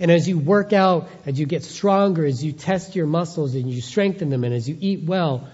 And 0.00 0.10
as 0.10 0.28
you 0.28 0.38
work 0.38 0.72
out, 0.72 1.08
as 1.26 1.38
you 1.38 1.46
get 1.46 1.62
stronger, 1.62 2.24
as 2.24 2.42
you 2.42 2.52
test 2.52 2.96
your 2.96 3.06
muscles 3.06 3.54
and 3.54 3.70
you 3.70 3.80
strengthen 3.80 4.30
them, 4.30 4.44
and 4.44 4.54
as 4.54 4.68
you 4.68 4.76
eat 4.80 5.04
well, 5.04 5.48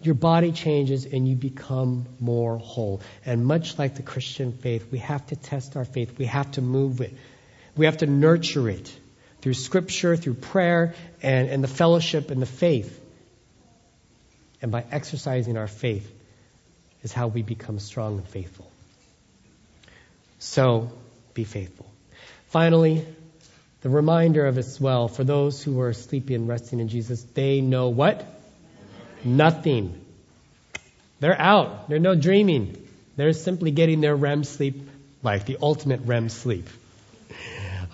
your 0.00 0.14
body 0.14 0.52
changes 0.52 1.06
and 1.06 1.26
you 1.26 1.34
become 1.34 2.06
more 2.20 2.58
whole. 2.58 3.00
And 3.24 3.44
much 3.44 3.78
like 3.78 3.94
the 3.94 4.02
Christian 4.02 4.52
faith, 4.52 4.86
we 4.90 4.98
have 4.98 5.26
to 5.26 5.36
test 5.36 5.76
our 5.76 5.84
faith. 5.84 6.18
We 6.18 6.26
have 6.26 6.50
to 6.52 6.62
move 6.62 7.00
it. 7.00 7.14
We 7.76 7.86
have 7.86 7.98
to 7.98 8.06
nurture 8.06 8.68
it 8.68 8.94
through 9.40 9.54
scripture, 9.54 10.16
through 10.16 10.34
prayer, 10.34 10.94
and, 11.22 11.48
and 11.48 11.64
the 11.64 11.68
fellowship 11.68 12.30
and 12.30 12.40
the 12.40 12.46
faith. 12.46 13.00
And 14.62 14.70
by 14.70 14.84
exercising 14.90 15.56
our 15.56 15.66
faith 15.66 16.10
is 17.02 17.12
how 17.12 17.28
we 17.28 17.42
become 17.42 17.78
strong 17.78 18.18
and 18.18 18.28
faithful. 18.28 18.70
So, 20.44 20.90
be 21.32 21.44
faithful. 21.44 21.86
Finally, 22.48 23.04
the 23.80 23.88
reminder 23.88 24.46
of 24.46 24.58
as 24.58 24.78
well, 24.78 25.08
for 25.08 25.24
those 25.24 25.62
who 25.62 25.80
are 25.80 25.94
sleepy 25.94 26.34
and 26.34 26.46
resting 26.46 26.80
in 26.80 26.88
Jesus, 26.88 27.22
they 27.34 27.62
know 27.62 27.88
what? 27.88 28.24
Nothing. 29.24 29.98
They're 31.18 31.40
out. 31.40 31.88
They're 31.88 31.98
no 31.98 32.14
dreaming. 32.14 32.86
They're 33.16 33.32
simply 33.32 33.70
getting 33.70 34.02
their 34.02 34.14
REM 34.14 34.44
sleep 34.44 34.88
life, 35.22 35.46
the 35.46 35.56
ultimate 35.62 36.02
REM 36.04 36.28
sleep. 36.28 36.68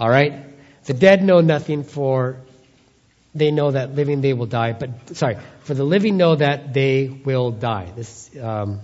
All 0.01 0.11
right? 0.11 0.45
The 0.85 0.95
dead 0.95 1.23
know 1.23 1.41
nothing, 1.41 1.85
for 1.85 2.37
they 3.33 3.53
know 3.53 3.71
that 3.71 3.95
living 3.95 4.23
they 4.23 4.33
will 4.33 4.47
die. 4.47 4.73
But, 4.73 5.17
sorry, 5.17 5.39
for 5.61 5.75
the 5.75 5.85
living 5.85 6.17
know 6.17 6.35
that 6.35 6.75
they 6.75 7.07
will 7.09 7.53
die. 7.53 7.93
This, 7.95 8.29
um, 8.37 8.81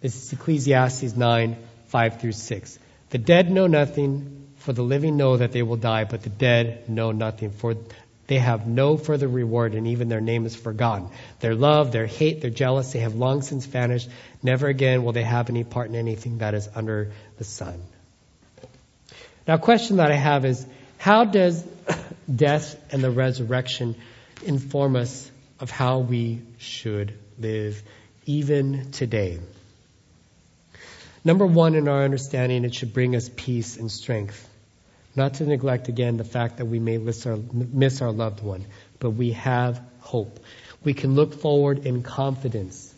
this 0.00 0.16
is 0.16 0.32
Ecclesiastes 0.32 1.14
9, 1.14 1.56
5 1.90 2.20
through 2.20 2.32
6. 2.32 2.78
The 3.10 3.18
dead 3.18 3.50
know 3.50 3.66
nothing, 3.66 4.48
for 4.58 4.72
the 4.72 4.82
living 4.82 5.16
know 5.16 5.36
that 5.36 5.52
they 5.52 5.62
will 5.62 5.76
die, 5.76 6.04
but 6.04 6.22
the 6.22 6.30
dead 6.30 6.88
know 6.88 7.12
nothing, 7.12 7.50
for 7.50 7.76
they 8.28 8.38
have 8.38 8.64
no 8.66 8.96
further 8.96 9.26
reward, 9.26 9.74
and 9.74 9.88
even 9.88 10.08
their 10.08 10.20
name 10.20 10.46
is 10.46 10.54
forgotten. 10.54 11.08
Their 11.40 11.56
love, 11.56 11.90
their 11.90 12.06
hate, 12.06 12.40
their 12.40 12.50
jealousy 12.50 13.00
have 13.00 13.16
long 13.16 13.42
since 13.42 13.66
vanished. 13.66 14.08
Never 14.40 14.68
again 14.68 15.02
will 15.02 15.12
they 15.12 15.24
have 15.24 15.50
any 15.50 15.64
part 15.64 15.88
in 15.88 15.96
anything 15.96 16.38
that 16.38 16.54
is 16.54 16.68
under 16.72 17.10
the 17.38 17.44
sun. 17.44 17.82
Now, 19.48 19.54
a 19.54 19.58
question 19.58 19.96
that 19.96 20.12
I 20.12 20.14
have 20.14 20.44
is 20.44 20.64
how 20.98 21.24
does 21.24 21.60
death 22.32 22.76
and 22.92 23.02
the 23.02 23.10
resurrection 23.10 23.96
inform 24.46 24.94
us 24.94 25.28
of 25.58 25.72
how 25.72 25.98
we 25.98 26.40
should 26.58 27.18
live 27.36 27.82
even 28.26 28.92
today? 28.92 29.40
Number 31.24 31.46
one, 31.46 31.74
in 31.74 31.86
our 31.86 32.04
understanding, 32.04 32.64
it 32.64 32.74
should 32.74 32.94
bring 32.94 33.14
us 33.14 33.30
peace 33.34 33.76
and 33.76 33.90
strength. 33.90 34.48
Not 35.14 35.34
to 35.34 35.44
neglect 35.44 35.88
again 35.88 36.16
the 36.16 36.24
fact 36.24 36.58
that 36.58 36.66
we 36.66 36.78
may 36.78 36.96
miss 36.96 37.26
our, 37.26 38.12
loved 38.12 38.42
one, 38.42 38.64
but 39.00 39.10
we 39.10 39.32
have 39.32 39.82
hope. 40.00 40.40
We 40.82 40.94
can 40.94 41.14
look 41.14 41.34
forward 41.34 41.84
in 41.84 42.02
confidence. 42.02 42.94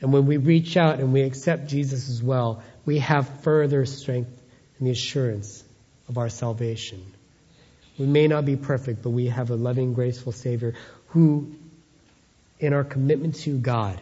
And 0.00 0.12
when 0.12 0.26
we 0.26 0.36
reach 0.36 0.76
out 0.76 1.00
and 1.00 1.12
we 1.12 1.22
accept 1.22 1.66
Jesus 1.66 2.08
as 2.08 2.22
well, 2.22 2.62
we 2.86 3.00
have 3.00 3.28
further 3.40 3.84
strength 3.84 4.30
and 4.78 4.86
the 4.86 4.92
assurance 4.92 5.62
of 6.08 6.16
our 6.16 6.28
salvation. 6.28 7.04
We 7.98 8.06
may 8.06 8.28
not 8.28 8.46
be 8.46 8.56
perfect, 8.56 9.02
but 9.02 9.10
we 9.10 9.26
have 9.26 9.50
a 9.50 9.56
loving, 9.56 9.92
graceful 9.92 10.32
Savior 10.32 10.74
who, 11.08 11.52
in 12.60 12.72
our 12.72 12.84
commitment 12.84 13.34
to 13.40 13.58
God, 13.58 14.00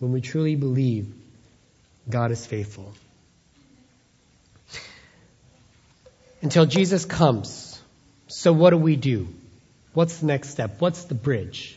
when 0.00 0.12
we 0.12 0.20
truly 0.20 0.56
believe, 0.56 1.14
God 2.10 2.30
is 2.30 2.44
faithful. 2.44 2.92
until 6.42 6.66
Jesus 6.66 7.04
comes. 7.04 7.80
So 8.28 8.52
what 8.52 8.70
do 8.70 8.78
we 8.78 8.96
do? 8.96 9.28
What's 9.92 10.18
the 10.18 10.26
next 10.26 10.50
step? 10.50 10.80
What's 10.80 11.04
the 11.04 11.14
bridge? 11.14 11.76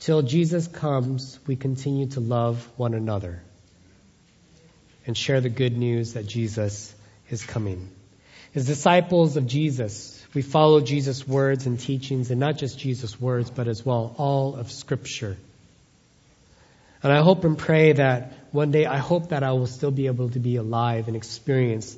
Till 0.00 0.22
Jesus 0.22 0.66
comes, 0.66 1.38
we 1.46 1.56
continue 1.56 2.06
to 2.08 2.20
love 2.20 2.66
one 2.76 2.94
another 2.94 3.42
and 5.06 5.16
share 5.16 5.40
the 5.40 5.50
good 5.50 5.76
news 5.76 6.14
that 6.14 6.26
Jesus 6.26 6.94
is 7.28 7.44
coming. 7.44 7.90
As 8.54 8.66
disciples 8.66 9.36
of 9.36 9.46
Jesus, 9.46 10.24
we 10.32 10.42
follow 10.42 10.80
Jesus' 10.80 11.26
words 11.28 11.66
and 11.66 11.78
teachings, 11.78 12.30
and 12.30 12.40
not 12.40 12.56
just 12.56 12.78
Jesus' 12.78 13.20
words, 13.20 13.50
but 13.50 13.68
as 13.68 13.84
well 13.84 14.14
all 14.16 14.56
of 14.56 14.72
Scripture. 14.72 15.36
And 17.02 17.12
I 17.12 17.22
hope 17.22 17.44
and 17.44 17.56
pray 17.56 17.92
that 17.92 18.32
one 18.52 18.70
day, 18.72 18.84
I 18.84 18.98
hope 18.98 19.30
that 19.30 19.42
I 19.42 19.52
will 19.52 19.66
still 19.66 19.90
be 19.90 20.06
able 20.06 20.28
to 20.30 20.38
be 20.38 20.56
alive 20.56 21.06
and 21.08 21.16
experience 21.16 21.96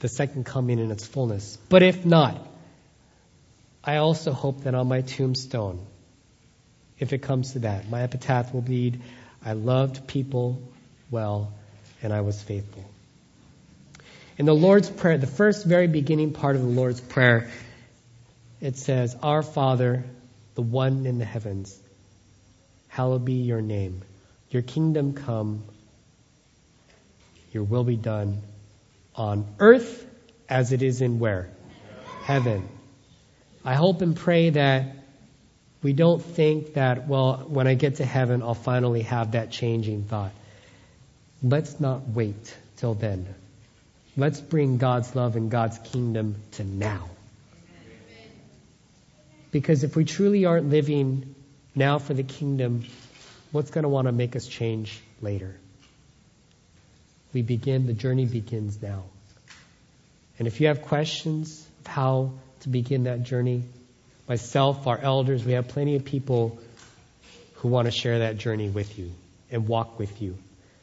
the 0.00 0.08
second 0.08 0.44
coming 0.44 0.78
in 0.78 0.90
its 0.90 1.06
fullness. 1.06 1.56
But 1.68 1.82
if 1.82 2.04
not, 2.04 2.46
I 3.82 3.96
also 3.96 4.32
hope 4.32 4.64
that 4.64 4.74
on 4.74 4.88
my 4.88 5.00
tombstone, 5.00 5.84
if 6.98 7.12
it 7.12 7.18
comes 7.18 7.52
to 7.52 7.60
that, 7.60 7.88
my 7.88 8.02
epitaph 8.02 8.52
will 8.52 8.62
read, 8.62 9.00
I 9.44 9.52
loved 9.52 10.06
people 10.06 10.60
well 11.10 11.52
and 12.02 12.12
I 12.12 12.20
was 12.20 12.40
faithful. 12.42 12.84
In 14.38 14.44
the 14.44 14.54
Lord's 14.54 14.90
Prayer, 14.90 15.16
the 15.16 15.26
first 15.26 15.64
very 15.64 15.86
beginning 15.86 16.32
part 16.32 16.56
of 16.56 16.62
the 16.62 16.68
Lord's 16.68 17.00
Prayer, 17.00 17.50
it 18.60 18.76
says, 18.76 19.16
Our 19.22 19.42
Father, 19.42 20.04
the 20.54 20.62
one 20.62 21.06
in 21.06 21.18
the 21.18 21.24
heavens, 21.24 21.78
hallowed 22.88 23.24
be 23.24 23.34
your 23.34 23.62
name. 23.62 24.02
Your 24.50 24.62
kingdom 24.62 25.14
come, 25.14 25.64
your 27.52 27.64
will 27.64 27.84
be 27.84 27.96
done 27.96 28.42
on 29.14 29.46
earth 29.58 30.06
as 30.48 30.72
it 30.72 30.82
is 30.82 31.00
in 31.00 31.18
where? 31.18 31.50
Heaven. 32.22 32.68
I 33.64 33.74
hope 33.74 34.00
and 34.02 34.14
pray 34.14 34.50
that 34.50 34.96
we 35.82 35.92
don't 35.92 36.22
think 36.22 36.74
that, 36.74 37.06
well, 37.08 37.44
when 37.48 37.66
I 37.66 37.74
get 37.74 37.96
to 37.96 38.04
heaven, 38.04 38.42
I'll 38.42 38.54
finally 38.54 39.02
have 39.02 39.32
that 39.32 39.50
changing 39.50 40.04
thought. 40.04 40.32
Let's 41.42 41.78
not 41.80 42.08
wait 42.08 42.56
till 42.76 42.94
then. 42.94 43.26
Let's 44.16 44.40
bring 44.40 44.78
God's 44.78 45.14
love 45.14 45.36
and 45.36 45.50
God's 45.50 45.78
kingdom 45.78 46.36
to 46.52 46.64
now. 46.64 47.10
Because 49.50 49.84
if 49.84 49.96
we 49.96 50.04
truly 50.04 50.44
aren't 50.44 50.70
living 50.70 51.34
now 51.74 51.98
for 51.98 52.14
the 52.14 52.22
kingdom, 52.22 52.84
what's 53.56 53.70
going 53.70 53.82
to 53.84 53.88
want 53.88 54.06
to 54.06 54.12
make 54.12 54.36
us 54.36 54.46
change 54.46 55.00
later? 55.20 55.56
We 57.32 57.42
begin, 57.42 57.86
the 57.86 57.94
journey 57.94 58.26
begins 58.26 58.80
now. 58.80 59.04
And 60.38 60.46
if 60.46 60.60
you 60.60 60.68
have 60.68 60.82
questions 60.82 61.66
of 61.80 61.86
how 61.86 62.32
to 62.60 62.68
begin 62.68 63.04
that 63.04 63.22
journey, 63.22 63.64
myself, 64.28 64.86
our 64.86 64.98
elders, 64.98 65.44
we 65.44 65.52
have 65.52 65.68
plenty 65.68 65.96
of 65.96 66.04
people 66.04 66.58
who 67.54 67.68
want 67.68 67.86
to 67.86 67.90
share 67.90 68.20
that 68.20 68.36
journey 68.36 68.68
with 68.68 68.98
you 68.98 69.10
and 69.50 69.66
walk 69.66 69.98
with 69.98 70.20
you. 70.20 70.36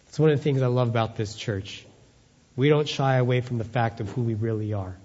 It's 0.10 0.20
one 0.20 0.32
of 0.32 0.38
the 0.38 0.44
things 0.44 0.62
I 0.62 0.68
love 0.68 0.90
about 0.90 1.16
this 1.16 1.36
church. 1.36 1.86
We 2.56 2.70
don't 2.70 2.88
shy 2.88 3.18
away 3.18 3.42
from 3.42 3.60
the 3.60 3.64
fact 3.64 4.00
of 4.00 4.10
who 4.10 4.22
we 4.24 4.34
really 4.34 4.74
are. 4.74 4.96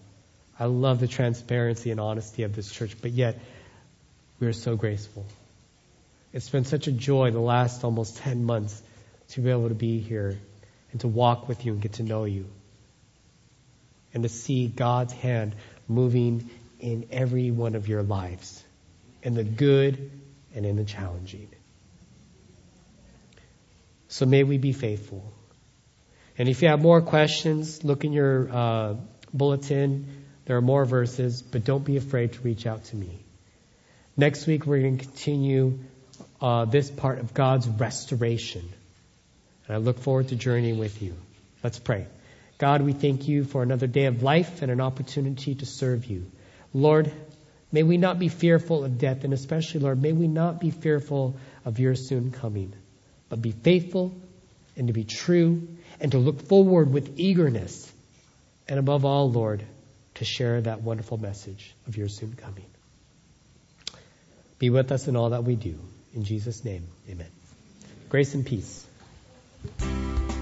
I 0.58 0.64
love 0.64 1.00
the 1.00 1.06
transparency 1.06 1.90
and 1.90 2.00
honesty 2.00 2.42
of 2.42 2.56
this 2.56 2.70
church, 2.70 2.96
but 3.00 3.12
yet 3.12 3.38
we 4.40 4.46
are 4.46 4.52
so 4.52 4.74
graceful. 4.76 5.26
It's 6.32 6.48
been 6.50 6.64
such 6.64 6.86
a 6.86 6.92
joy 6.92 7.30
the 7.30 7.40
last 7.40 7.84
almost 7.84 8.18
10 8.18 8.44
months 8.44 8.82
to 9.30 9.40
be 9.40 9.50
able 9.50 9.68
to 9.68 9.74
be 9.74 9.98
here 9.98 10.38
and 10.92 11.00
to 11.00 11.08
walk 11.08 11.48
with 11.48 11.64
you 11.64 11.72
and 11.72 11.80
get 11.80 11.94
to 11.94 12.02
know 12.02 12.24
you. 12.24 12.46
And 14.12 14.22
to 14.22 14.28
see 14.28 14.68
God's 14.68 15.12
hand 15.12 15.54
moving 15.86 16.50
in 16.80 17.08
every 17.10 17.50
one 17.50 17.74
of 17.74 17.88
your 17.88 18.02
lives, 18.02 18.62
in 19.22 19.34
the 19.34 19.44
good 19.44 20.10
and 20.54 20.64
in 20.64 20.76
the 20.76 20.84
challenging. 20.84 21.48
So 24.08 24.26
may 24.26 24.44
we 24.44 24.58
be 24.58 24.72
faithful. 24.72 25.32
And 26.38 26.48
if 26.48 26.62
you 26.62 26.68
have 26.68 26.80
more 26.80 27.02
questions, 27.02 27.84
look 27.84 28.04
in 28.04 28.12
your 28.12 28.48
uh, 28.50 28.94
bulletin. 29.32 30.24
There 30.46 30.56
are 30.56 30.62
more 30.62 30.84
verses, 30.84 31.42
but 31.42 31.64
don't 31.64 31.84
be 31.84 31.96
afraid 31.96 32.32
to 32.34 32.40
reach 32.40 32.66
out 32.66 32.84
to 32.84 32.96
me. 32.96 33.24
Next 34.16 34.46
week, 34.46 34.64
we're 34.64 34.80
going 34.80 34.98
to 34.98 35.04
continue 35.04 35.78
uh, 36.40 36.64
this 36.64 36.90
part 36.90 37.18
of 37.18 37.34
God's 37.34 37.68
restoration. 37.68 38.68
And 39.66 39.76
I 39.76 39.78
look 39.78 39.98
forward 39.98 40.28
to 40.28 40.36
journeying 40.36 40.78
with 40.78 41.02
you. 41.02 41.14
Let's 41.62 41.78
pray. 41.78 42.06
God, 42.58 42.82
we 42.82 42.92
thank 42.92 43.28
you 43.28 43.44
for 43.44 43.62
another 43.62 43.86
day 43.86 44.06
of 44.06 44.22
life 44.22 44.62
and 44.62 44.70
an 44.70 44.80
opportunity 44.80 45.54
to 45.56 45.66
serve 45.66 46.06
you. 46.06 46.30
Lord, 46.74 47.12
may 47.70 47.82
we 47.82 47.96
not 47.96 48.18
be 48.18 48.28
fearful 48.28 48.84
of 48.84 48.98
death, 48.98 49.24
and 49.24 49.32
especially, 49.32 49.80
Lord, 49.80 50.00
may 50.02 50.12
we 50.12 50.26
not 50.26 50.60
be 50.60 50.70
fearful 50.70 51.36
of 51.64 51.78
your 51.78 51.94
soon 51.94 52.30
coming, 52.32 52.74
but 53.28 53.40
be 53.40 53.52
faithful 53.52 54.14
and 54.76 54.88
to 54.88 54.92
be 54.92 55.04
true 55.04 55.68
and 56.00 56.12
to 56.12 56.18
look 56.18 56.42
forward 56.42 56.92
with 56.92 57.18
eagerness. 57.18 57.92
And 58.68 58.78
above 58.78 59.04
all, 59.04 59.30
Lord, 59.30 59.64
to 60.14 60.24
share 60.24 60.60
that 60.60 60.82
wonderful 60.82 61.18
message 61.18 61.74
of 61.86 61.96
your 61.96 62.08
soon 62.08 62.34
coming. 62.34 62.66
Be 64.58 64.70
with 64.70 64.90
us 64.90 65.06
in 65.06 65.16
all 65.16 65.30
that 65.30 65.44
we 65.44 65.54
do. 65.54 65.78
In 66.14 66.24
Jesus' 66.24 66.64
name, 66.64 66.86
amen. 67.08 67.30
Grace 68.08 68.34
and 68.34 68.46
peace. 68.46 68.86